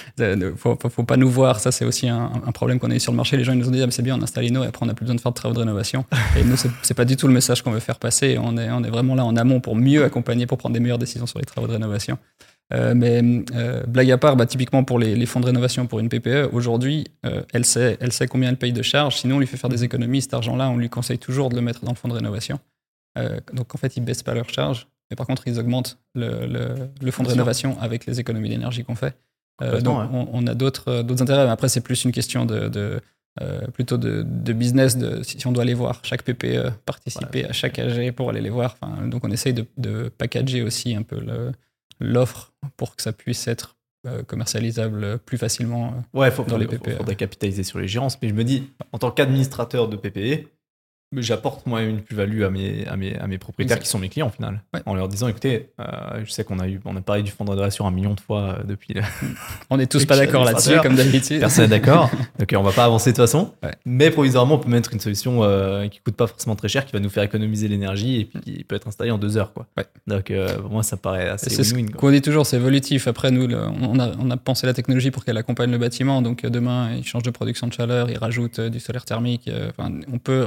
[0.56, 1.60] Faut, faut, pas nous voir.
[1.60, 3.38] Ça, c'est aussi un, problème qu'on a eu sur le marché.
[3.38, 4.88] Les gens ils nous ont dit ah, c'est bien, on installe Inno et après on
[4.88, 6.06] n'a plus besoin de faire de travaux de rénovation.
[6.40, 8.40] Et nous, c'est pas du tout le message qu'on veut faire passer.
[8.42, 10.98] On est, on est vraiment là en amont pour mieux accompagner, pour prendre des meilleures
[10.98, 12.18] décisions sur les travaux de rénovation.
[12.74, 13.22] Euh, mais
[13.56, 17.06] euh, blague à part, bah, typiquement pour les, fonds de rénovation pour une PPE, aujourd'hui,
[17.26, 19.18] euh, elle, sait, elle sait combien elle paye de charges.
[19.18, 20.22] Sinon, on lui fait faire des économies.
[20.22, 22.60] Cet argent-là, on lui conseille toujours de le mettre dans le fonds de rénovation.
[23.54, 24.88] donc, en fait, ils ne baissent pas leurs charges.
[25.10, 28.96] Mais par contre, ils augmentent le, le, fonds de rénovation avec les économies d'énergie qu'on
[28.96, 29.16] fait.
[29.82, 31.46] donc, on, a d'autres intérêts.
[31.46, 33.00] Mais après, c'est plus une question de,
[33.74, 38.12] plutôt de, business, de, si on doit aller voir chaque PPE, participer à chaque AG
[38.12, 38.76] pour aller les voir.
[38.80, 41.54] Enfin, donc on essaye de, de, packager aussi un peu le,
[42.00, 46.68] l'offre pour que ça puisse être euh, commercialisable plus facilement euh, ouais, faut, dans les
[46.68, 46.88] PPE.
[46.88, 48.22] Il faudrait capitaliser sur les gérances.
[48.22, 50.48] Mais je me dis, en tant qu'administrateur de PPE,
[51.16, 54.28] j'apporte moi une plus-value à mes, à, mes, à mes propriétaires qui sont mes clients
[54.28, 54.62] au final.
[54.86, 57.46] En leur disant, écoutez, euh, je sais qu'on a, eu, on a parlé du fonds
[57.46, 58.96] de rénovation un million de fois euh, depuis.
[59.70, 61.40] on n'est tous pas d'accord là-dessus, comme d'habitude.
[61.40, 62.12] Personne n'est d'accord.
[62.40, 63.54] Donc on va pas avancer de toute façon.
[63.86, 66.92] Mais provisoirement, on peut mettre une solution euh, qui coûte pas forcément très cher, qui
[66.92, 69.54] va nous faire économiser l'énergie et puis qui peut être installée en deux heures.
[69.54, 69.66] Quoi.
[70.08, 70.32] Donc
[70.70, 71.92] moi, ça paraît assez win-win.
[71.92, 73.08] Ce qu'on dit toujours, c'est évolutif.
[73.08, 76.22] Après, nous, on, a, on, a, pensé la technologie pour qu'elle accompagne le bâtiment.
[76.22, 79.50] Donc demain, il change de production de chaleur, il rajoute du solaire thermique.
[79.70, 80.46] Enfin, on peut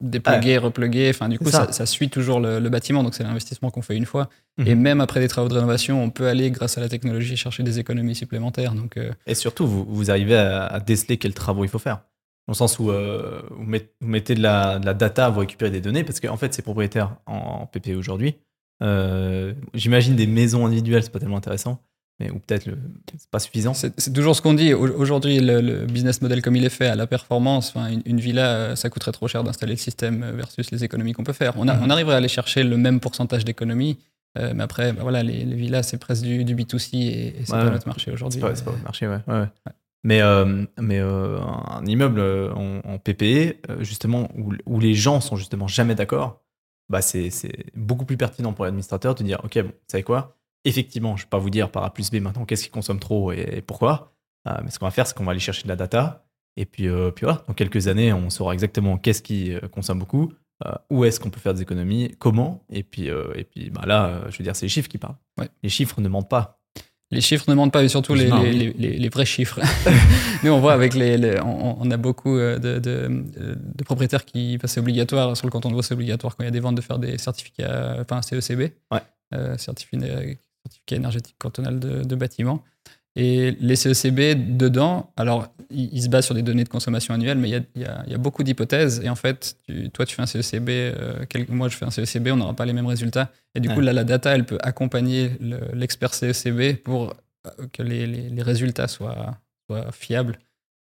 [0.00, 1.10] dépluguer, repluguer.
[1.10, 1.86] Enfin, du coup, ça.
[1.86, 4.28] suit toujours le, bâtiment, donc c'est l'investissement qu'on fait une fois.
[4.64, 4.80] Et mhm.
[4.80, 7.78] même après des travaux de rénovation, on peut aller, grâce à la technologie, chercher des
[7.78, 8.72] économies supplémentaires.
[8.72, 12.02] Donc, euh, Et surtout, vous, vous arrivez à, déceler quels travaux il faut faire.
[12.46, 13.66] Dans le sens où euh, vous,
[14.00, 17.96] mettez de la, data, vous récupérez des données, parce qu'en fait, ces propriétaires en, PP
[17.96, 18.36] aujourd'hui,
[18.82, 21.82] euh, j'imagine des maisons individuelles, c'est pas tellement intéressant
[22.18, 22.70] mais, ou peut-être
[23.18, 23.74] c'est pas suffisant.
[23.74, 24.72] C'est toujours ce qu'on dit.
[24.72, 28.76] Aujourd'hui, le, business model comme il est fait à la performance, une, une, villa, euh,
[28.76, 31.58] ça coûterait trop cher d'installer le système versus les économies qu'on peut faire.
[31.58, 31.78] On, mhm.
[31.82, 33.98] on, arriverait à aller chercher le même pourcentage d'économies,
[34.38, 37.86] euh, mais après, bah voilà, les, villas, c'est presque du, B2C et, c'est pas notre
[37.86, 38.40] marché aujourd'hui.
[38.40, 39.20] C'est pas, notre marché, ouais.
[39.26, 39.44] ouais,
[40.02, 42.20] Mais, euh, mais un immeuble
[42.54, 46.40] en, PPE, justement, où, où, les gens sont justement jamais d'accord,
[46.88, 47.30] bah c'est
[47.74, 50.36] beaucoup plus pertinent pour l'administrateur de dire, OK, bon, vous savez quoi?
[50.66, 52.98] Effectivement, je ne vais pas vous dire par A plus B maintenant qu'est-ce qui consomme
[52.98, 54.12] trop et, pourquoi.
[54.46, 56.26] Euh, mais ce qu'on va faire, c'est qu'on va aller chercher de la data.
[56.56, 59.98] Et puis, euh, puis voilà, dans quelques années, on saura exactement qu'est-ce qui euh, consomme
[59.98, 60.32] beaucoup,
[60.90, 62.64] où est-ce qu'on peut faire des économies, comment.
[62.70, 65.16] Et puis, et puis bah là, je veux dire, c'est les chiffres qui parlent.
[65.62, 66.62] Les chiffres ne mentent pas.
[67.10, 68.30] Les chiffres ne mentent pas, et surtout les,
[68.72, 69.60] les, vrais chiffres.
[70.42, 71.38] Nous, on voit avec les.
[71.44, 75.94] on, a beaucoup de, de, propriétaires qui passent obligatoire sur le canton de Vaud, c'est
[75.94, 79.58] obligatoire quand il y a des ventes de faire des certificats, enfin CECB, ouais.
[79.58, 80.06] certificat
[80.66, 82.62] certificat énergétique cantonal de, de bâtiments.
[83.18, 87.48] Et les CECB, dedans, alors, ils, se basent sur des données de consommation annuelle, mais
[87.48, 89.00] il y a, y a, beaucoup d'hypothèses.
[89.02, 89.56] Et en fait,
[89.94, 92.66] toi, tu fais un CECB, euh, quelques mois, je fais un CECB, on n'aura pas
[92.66, 93.32] les mêmes résultats.
[93.54, 95.30] Et du coup, là, la data, elle peut accompagner
[95.72, 97.14] l'expert CECB pour
[97.46, 100.38] euh, que les, les, résultats soient, soient fiables.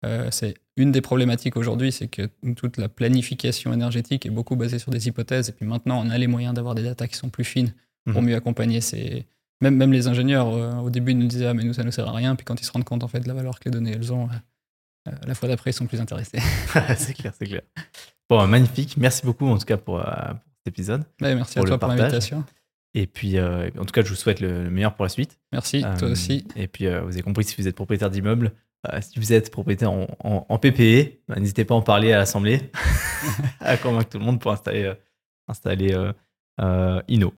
[0.06, 4.78] Euh, c'est une des problématiques aujourd'hui, c'est que toute la planification énergétique est beaucoup basée
[4.78, 5.48] sur des hypothèses.
[5.48, 7.74] Et puis maintenant, on a les moyens d'avoir des datas qui sont plus fines
[8.04, 8.26] pour mmh.
[8.26, 9.26] mieux accompagner ces,
[9.60, 11.92] même, même les ingénieurs, euh, au début, nous disaient Ah, mais nous, ça ne nous
[11.92, 12.34] sert à rien.
[12.34, 14.12] Puis quand ils se rendent compte en fait, de la valeur que les données elles
[14.12, 14.28] ont,
[15.08, 16.38] euh, la fois d'après, ils sont plus intéressés.
[16.96, 17.62] c'est clair, c'est clair.
[18.28, 18.96] Bon, magnifique.
[18.96, 20.04] Merci beaucoup, en tout cas, pour, euh,
[20.58, 21.04] cet épisode.
[21.20, 22.44] merci à toi pour l'invitation.
[22.92, 25.38] Et puis, en tout cas, je vous souhaite le, meilleur pour la suite.
[25.52, 26.46] Merci, toi aussi.
[26.56, 28.52] Et puis, vous avez compris, si vous êtes propriétaire d'immeuble,
[29.00, 30.06] si vous êtes propriétaire en,
[30.48, 32.70] en, PPE, bah, n'hésitez pas à en parler à l'Assemblée,
[33.60, 34.92] à convaincre tout le monde pour installer,
[35.48, 35.94] installer
[37.08, 37.32] Inno.